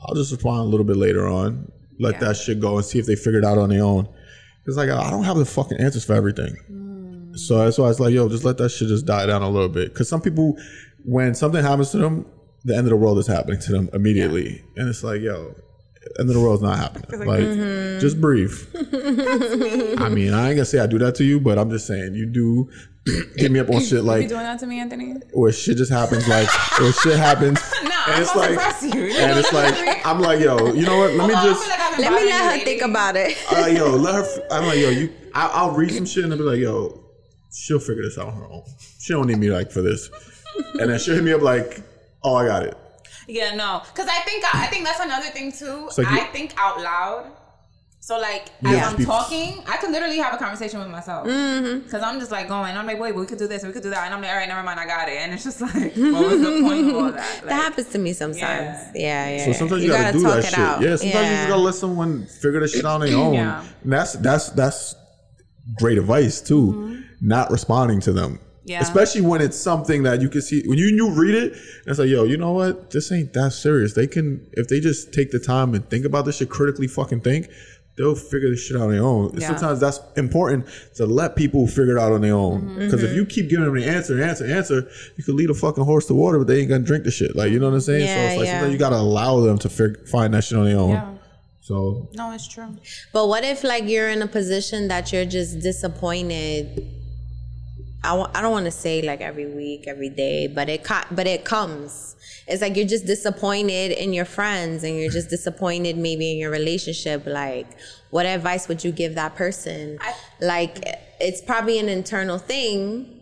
[0.01, 2.29] I'll just respond a little bit later on, let Yeah.
[2.29, 4.09] that shit go, and see if they figure it out on their own.
[4.67, 6.57] It's like I don't have the fucking answers for everything.
[7.37, 9.69] So that's why it's like, yo, just let that shit just die down a little
[9.69, 9.93] bit.
[9.93, 10.57] Because some people,
[11.05, 12.27] when something happens to them,
[12.65, 15.55] the end of the world is happening to them immediately, and it's like, yo,
[16.19, 17.27] end of the world's not happening.
[17.27, 18.53] Like, just breathe.
[19.99, 22.15] I mean, I ain't gonna say I do that to you, but I'm just saying
[22.15, 22.71] you do
[23.37, 25.15] hit me up on shit like You doing that to me, Anthony?
[25.33, 28.57] where shit just happens, like where shit happens, No, and I'm it's about like, to
[28.57, 28.89] press you.
[28.89, 29.87] You and doing it's that to me?
[29.89, 31.13] like, I'm like, yo, you know what?
[31.15, 31.69] Let me Oh, just.
[31.69, 33.37] like let me let her think about it.
[33.53, 34.23] uh, yo, let her.
[34.25, 35.13] f- I'm like, yo, you.
[35.35, 37.04] I, I'll read some shit and I'll be like, yo,
[37.55, 38.65] she'll figure this out on her own.
[38.99, 40.11] She don't need me like for this.
[40.79, 41.81] And then she'll hit me up like,
[42.23, 42.77] oh, I got it.
[43.27, 45.89] Yeah, no, because I think I think that's another thing too.
[45.97, 47.33] like you- I think out loud.
[48.01, 51.27] So like Yeah, as I'm be- talking, I can literally have a conversation with myself
[51.27, 51.85] mm-hmm.
[51.85, 52.77] because I'm just like going.
[52.77, 54.37] I'm like, wait, we could do this, we could do that, and I'm like, all
[54.37, 55.17] right, never mind, I got it.
[55.17, 57.15] And it's just like, what was the point of all that?
[57.37, 58.43] Like, that happens to me sometimes.
[58.43, 58.93] Yeah.
[58.95, 59.45] Yeah, yeah.
[59.47, 60.59] So sometimes you, gotta, do talk that it shit.
[60.59, 60.83] out.
[60.83, 63.33] Yeah, sometimes you just gotta let someone figure the shit out on their own.
[63.33, 63.65] Yeah.
[63.83, 64.95] And that's that's that's
[65.79, 67.03] great advice too.
[67.21, 68.41] Not responding to them.
[68.67, 68.81] Yeah.
[68.81, 71.99] Especially when it's something that you can see when you you read it and it's
[71.99, 72.91] like, yo, you know what?
[72.91, 73.93] This ain't that serious.
[73.93, 77.21] They can if they just take the time and think about this shit, critically fucking
[77.21, 77.49] think,
[77.97, 79.33] they'll figure this shit out on their own.
[79.35, 79.49] Yeah.
[79.49, 82.63] Sometimes that's important to let people figure it out on their own.
[82.63, 82.79] Mm-hmm.
[82.79, 85.85] Because if you keep giving them the answer, answer, answer, you could lead a fucking
[85.85, 87.37] horse to water, but they ain't gonna drink the shit.
[87.37, 88.07] Like you know what I'm saying?
[88.07, 88.53] so it's like yeah.
[88.53, 91.14] sometimes you gotta allow them to fig- find that shit on their own.
[91.65, 91.69] Yeah.
[91.69, 92.77] So no, it's true.
[93.13, 96.91] But what if like you're in a position that you're just disappointed?
[98.03, 101.05] I w- I don't want to say like every week, every day, but it co-
[101.11, 102.17] but it comes.
[102.47, 106.51] It's like you're just disappointed in your friends and you're just disappointed maybe in your
[106.51, 107.27] relationship.
[107.27, 107.67] Like,
[108.11, 109.97] what advice would you give that person?
[110.03, 110.85] I- like,
[111.21, 113.21] it's probably an internal thing,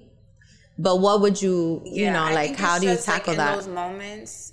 [0.76, 3.38] but what would you, you know, I like how do you just, like, tackle in
[3.38, 3.54] that?
[3.54, 4.51] those moments?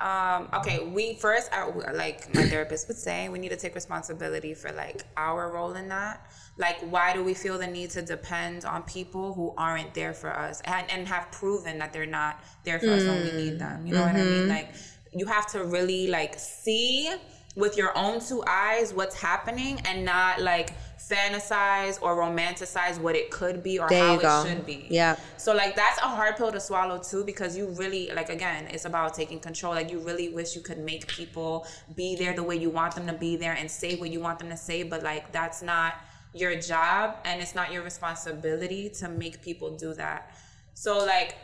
[0.00, 4.54] Um, okay, we first, I, like my therapist would say, we need to take responsibility
[4.54, 6.26] for like our role in that.
[6.56, 10.30] Like, why do we feel the need to depend on people who aren't there for
[10.30, 13.86] us and, and have proven that they're not there for us when we need them?
[13.86, 14.28] You know what I Mm-hmm.
[14.28, 14.48] mean?
[14.48, 14.74] Like,
[15.12, 17.14] you have to really like see
[17.56, 20.70] with your own two eyes what's happening and not like
[21.10, 24.86] fantasize or romanticize what it could be or There how it should be.
[24.88, 25.16] Yeah.
[25.36, 28.84] So like that's a hard pill to swallow too because you really like again it's
[28.84, 29.74] about taking control.
[29.74, 33.06] Like you really wish you could make people be there the way you want them
[33.06, 35.94] to be there and say what you want them to say, but like that's not
[36.32, 40.34] your job and it's not your responsibility to make people do that.
[40.74, 41.34] So like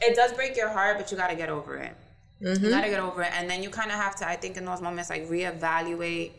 [0.00, 1.96] it does break your heart, but you got to get over it.
[2.40, 2.70] You mm-hmm.
[2.70, 4.64] got to get over it, and then you kind of have to, I think, in
[4.64, 6.32] those moments, like reevaluate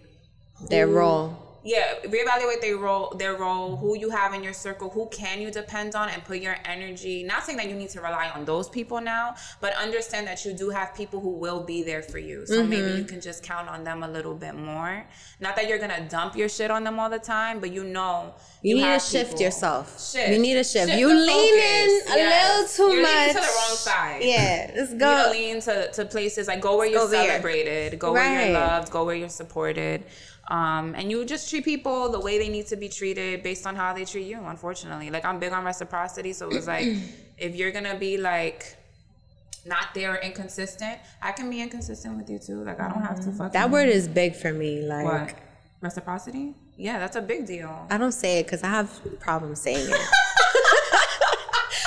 [0.69, 1.48] Their who- role.
[1.63, 5.51] Yeah reevaluate their role their role who you have in your circle who can you
[5.51, 8.69] depend on and put your energy not saying that you need to rely on those
[8.69, 12.45] people now but understand that you do have people who will be there for you
[12.45, 12.69] so Mm-hmm.
[12.69, 15.05] maybe you can just count on them a little bit more
[15.41, 18.33] not that you're gonna dump your shit on them all the time but you know
[18.61, 19.43] You, need to shift people.
[19.45, 19.85] yourself.
[20.11, 20.29] Shift.
[20.33, 20.87] You need to shift.
[20.89, 22.13] Shift you leaning focus.
[22.13, 22.79] a Yes.
[22.79, 23.27] little too You're much.
[23.29, 24.19] to the wrong side.
[24.21, 25.23] Yeah, let's You go.
[25.23, 27.29] to lean to, to places like go where you're go there.
[27.29, 30.03] celebrated, go where you're loved, go where you're supported.
[30.49, 33.75] Um, and you just treat people the way they need to be treated based on
[33.75, 35.11] how they treat you, unfortunately.
[35.11, 36.87] Like I'm big on reciprocity, so it was like
[37.37, 38.75] if you're gonna be like
[39.65, 42.63] not there or inconsistent, I can be inconsistent with you too.
[42.63, 44.81] Like I don't have to fuck That word is big for me.
[44.81, 45.35] Like what?
[45.81, 46.55] Reciprocity?
[46.77, 47.85] Yeah, that's a big deal.
[47.89, 50.01] I don't say it because I have problems saying it.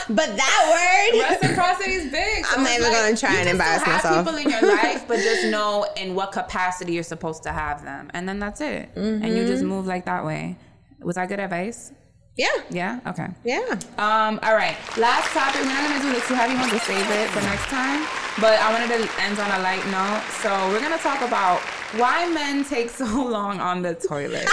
[0.09, 2.44] but that word, Reciprocity is big.
[2.46, 4.26] So I'm not even gonna try and embarrass have myself.
[4.26, 8.11] people in your life, but just know in what capacity you're supposed to have them,
[8.14, 8.90] and then that's it.
[8.96, 9.46] And you Mm-hmm.
[9.46, 10.57] just move like that way.
[11.00, 11.92] Was that good advice?
[12.36, 13.00] yeah, Yeah.
[13.07, 13.28] Okay.
[13.44, 13.61] yeah.
[13.98, 14.40] Um.
[14.42, 14.76] All right.
[14.96, 15.61] Last topic.
[15.61, 16.70] We're not gonna do the too heavy ones.
[16.72, 18.07] We'll save it for next time.
[18.40, 20.22] But I wanted to end on a light note.
[20.42, 21.61] So we're gonna talk about
[22.00, 24.48] why men take so long on the toilet.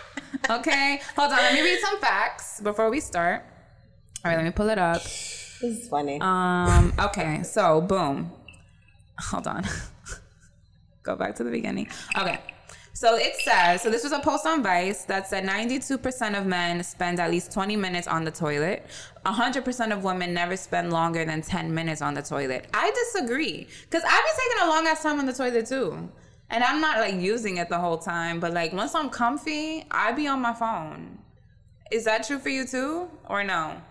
[0.50, 1.00] okay.
[1.16, 1.38] Hold on.
[1.38, 3.44] Let me read some facts before we start.
[4.24, 4.36] All right.
[4.36, 5.02] Let me pull it up.
[5.02, 6.18] This is funny.
[6.20, 8.32] Um, okay, so boom.
[9.18, 9.64] Hold on.
[11.02, 11.88] Go back to the beginning.
[12.18, 12.40] Okay.
[12.94, 16.82] So it says, so this was a post on Vice that said 92% of men
[16.84, 18.86] spend at least 20 minutes on the toilet.
[19.26, 22.68] 100% of women never spend longer than 10 minutes on the toilet.
[22.72, 23.66] I disagree.
[23.82, 26.08] Because I've been taking a long ass time on the toilet too.
[26.50, 30.12] And I'm not like using it the whole time, but like once I'm comfy, I
[30.12, 31.18] be on my phone.
[31.90, 33.10] Is that true for you too?
[33.28, 33.82] Or no?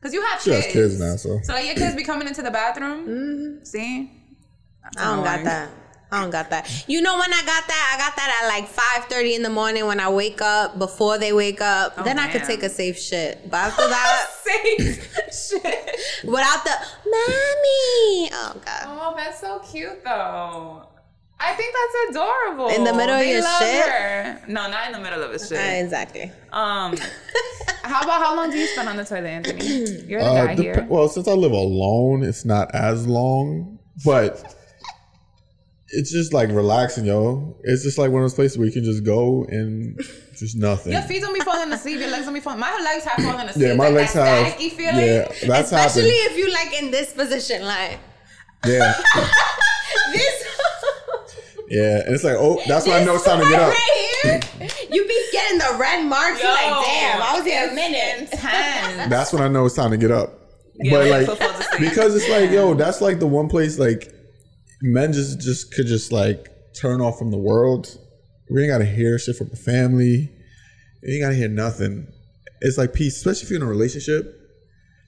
[0.00, 0.72] Because you have She has kids.
[0.72, 1.40] kids now, so.
[1.42, 3.06] So like your kids be coming into the bathroom.
[3.06, 3.64] Mm-hmm.
[3.64, 4.10] See,
[4.96, 5.68] I don't got that.
[6.12, 6.84] I don't got that.
[6.88, 7.92] You know when I got that?
[7.94, 10.76] I got that at like five thirty in the morning when I wake up.
[10.78, 13.48] Before they wake up, Oh, then I could take a safe shit.
[13.48, 15.96] But after that, Safe shit.
[16.24, 16.74] without the
[17.04, 18.82] mommy, oh god.
[18.86, 20.86] Oh, that's so cute though.
[21.42, 22.68] I think that's adorable.
[22.68, 23.86] In the middle of They your love shit?
[23.86, 24.40] her.
[24.46, 25.58] No, not in the middle of his shit.
[25.58, 26.30] Uh, exactly.
[26.52, 26.96] Um,
[27.82, 29.64] how about how long do you spend on the toilet, Anthony?
[30.06, 30.86] You're the Uh, guy dep- here.
[30.90, 34.54] well, since I live alone, it's not as long, but
[35.88, 37.56] it's just like relaxing, yo.
[37.64, 39.98] It's just like one of those places where you can just go and
[40.38, 40.92] just nothing.
[40.92, 42.00] Your feet don't be falling asleep.
[42.00, 42.60] Your legs don't be falling.
[42.60, 43.66] My legs have fallen asleep.
[43.68, 44.54] Yeah, my like legs that have.
[44.54, 45.06] staticky feeling.
[45.06, 46.32] Yeah, that's Especially happened.
[46.32, 47.98] if you like in this position, like
[48.66, 48.92] Yeah,
[50.12, 50.39] this.
[51.70, 53.72] Yeah, and it's like, oh, that's when I know it's time to get up.
[53.72, 56.42] Right here, you be getting the red marks.
[56.42, 58.32] You're like, damn, I was here a minute.
[58.32, 59.08] Intense.
[59.08, 60.34] That's when I know it's time to get up.
[60.82, 61.90] Yeah, but like, for fall to sleep.
[61.90, 64.12] because it's like, yo, that's like the one place like.
[64.82, 66.48] men just just could just like
[66.80, 67.86] turn off from the world.
[68.50, 70.30] We ain't gotta hear shit from the family.
[71.02, 72.08] You ain't gotta hear nothing.
[72.62, 74.36] It's like peace, especially if you're in a relationship.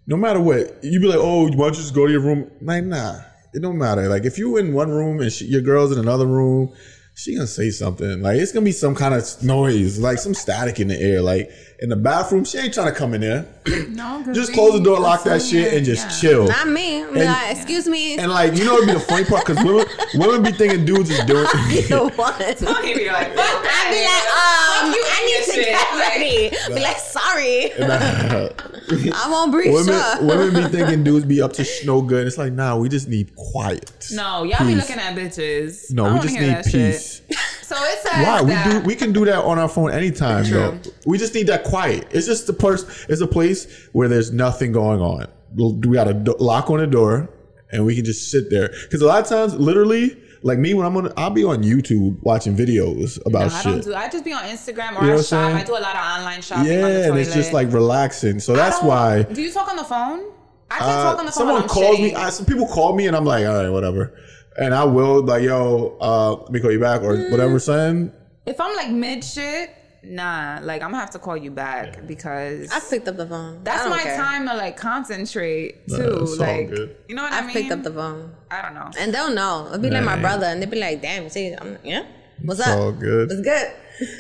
[0.07, 2.51] No matter what, you be like, oh, why don't you just go to your room?
[2.61, 3.21] Like, nah,
[3.53, 4.09] it don't matter.
[4.09, 6.75] Like, if you in one room and she, your girl's in another room,
[7.15, 8.23] she gonna say something.
[8.23, 11.21] Like, it's gonna be some kind of noise, like some static in the air.
[11.21, 11.51] Like
[11.81, 13.47] in the bathroom, she ain't trying to come in there.
[13.93, 16.31] No, just close the door, lock that shit, it, and just yeah.
[16.31, 16.49] chill.
[16.49, 17.03] Not me.
[17.03, 18.19] I'm And- like, excuse me.
[18.19, 19.47] And like, you know what'd be the funny part?
[19.47, 21.45] Because women, women be thinking dudes is doing.
[21.45, 22.33] the one.
[22.39, 24.83] Don't even be like, fuck I'd be like, that.
[24.83, 25.67] um, you I and need to shit.
[25.67, 26.75] get Like- ready.
[26.75, 27.73] Be like, sorry,
[29.15, 29.73] I won't breathe.
[29.73, 30.23] women, sure.
[30.23, 32.27] women be thinking dudes be up to sh- no good.
[32.27, 34.09] It's like, nah, we just need quiet.
[34.13, 35.91] No, y'all be looking at bitches.
[35.91, 36.71] I No, we just need peace.
[36.71, 37.02] shit.
[37.03, 37.39] Peace.
[37.63, 38.43] So it says Why?
[38.43, 38.81] We do.
[38.81, 40.45] We can do that on our phone anytime.
[40.45, 40.59] True.
[40.83, 40.91] Though.
[41.07, 42.07] We just need that quiet.
[42.11, 42.87] It's just the person.
[43.09, 45.27] It's a place where there's nothing going on.
[45.57, 47.31] We got a do- lock on the door,
[47.71, 48.69] and we can just sit there.
[48.83, 52.19] Because a lot of times, literally, like me, when I'm on, I'll be on YouTube
[52.21, 53.85] watching videos about No, I don't shit.
[53.85, 53.95] do.
[53.95, 55.25] I just be on Instagram or You know I shop.
[55.25, 55.57] saying?
[55.57, 56.67] I do a lot of online shopping.
[56.71, 58.39] yeah, on the and it's just like relaxing.
[58.39, 59.23] So that's why.
[59.23, 60.25] Do you talk on the phone?
[60.71, 61.39] I can't Uh, talk on the phone.
[61.39, 62.15] someone when I'm calls me.
[62.15, 64.13] I, some people call me, and I'm like, all right, whatever.
[64.59, 67.31] And I will like, yo, uh, let me call you back or Mm.
[67.31, 67.59] whatever.
[67.59, 68.13] Son,
[68.47, 69.71] if I'm like mid shit,
[70.03, 70.59] nah.
[70.63, 73.61] Like I'm gonna have to call you back because I picked up the phone.
[73.65, 74.17] that's my care.
[74.17, 76.19] time to like concentrate Nah, too.
[76.23, 76.97] it's all like good.
[77.09, 77.55] you know what I've I mean?
[77.57, 78.91] picked up the phone, I don't know.
[78.99, 79.67] and they'll know.
[79.69, 82.05] It'll be like my brother, and they'll be like, "Damn, see, I'm yeah,
[82.45, 82.79] what's it's up?
[82.79, 83.31] all good.
[83.33, 83.71] It's good."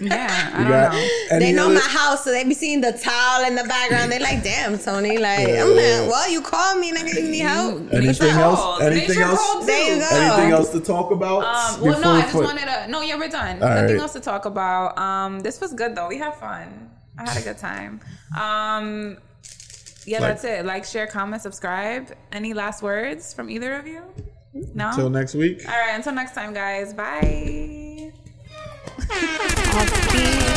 [0.00, 1.38] Yeah, I don't got know.
[1.40, 4.12] they know other- my house, so they be seeing the towel in the background.
[4.12, 5.64] They're like, "Damn, Tony, like Yeah.
[5.64, 8.60] I'm like, well, you called me, and nigga, you need help." Anything else?
[8.60, 8.80] Calls.
[8.82, 9.38] Anything else?
[9.38, 10.08] called, There you go.
[10.16, 11.44] Anything else to talk about?
[11.44, 12.86] Um, well, no, I just put- wanted to.
[12.88, 13.62] No, yeah, we're done.
[13.62, 14.00] All Nothing right.
[14.00, 14.98] else to talk about.
[14.98, 16.08] Um, this was good though.
[16.08, 16.90] We had fun.
[17.18, 18.00] I had a good time.
[18.40, 19.16] Um,
[20.04, 20.64] yeah, Like- that's it.
[20.64, 22.12] Like, share, comment, subscribe.
[22.32, 24.02] Any last words from either of you?
[24.74, 24.88] No.
[24.90, 25.62] Until next week.
[25.66, 25.94] All right.
[25.94, 26.92] Until next time, guys.
[26.92, 27.90] Bye.
[29.74, 30.51] Off beat.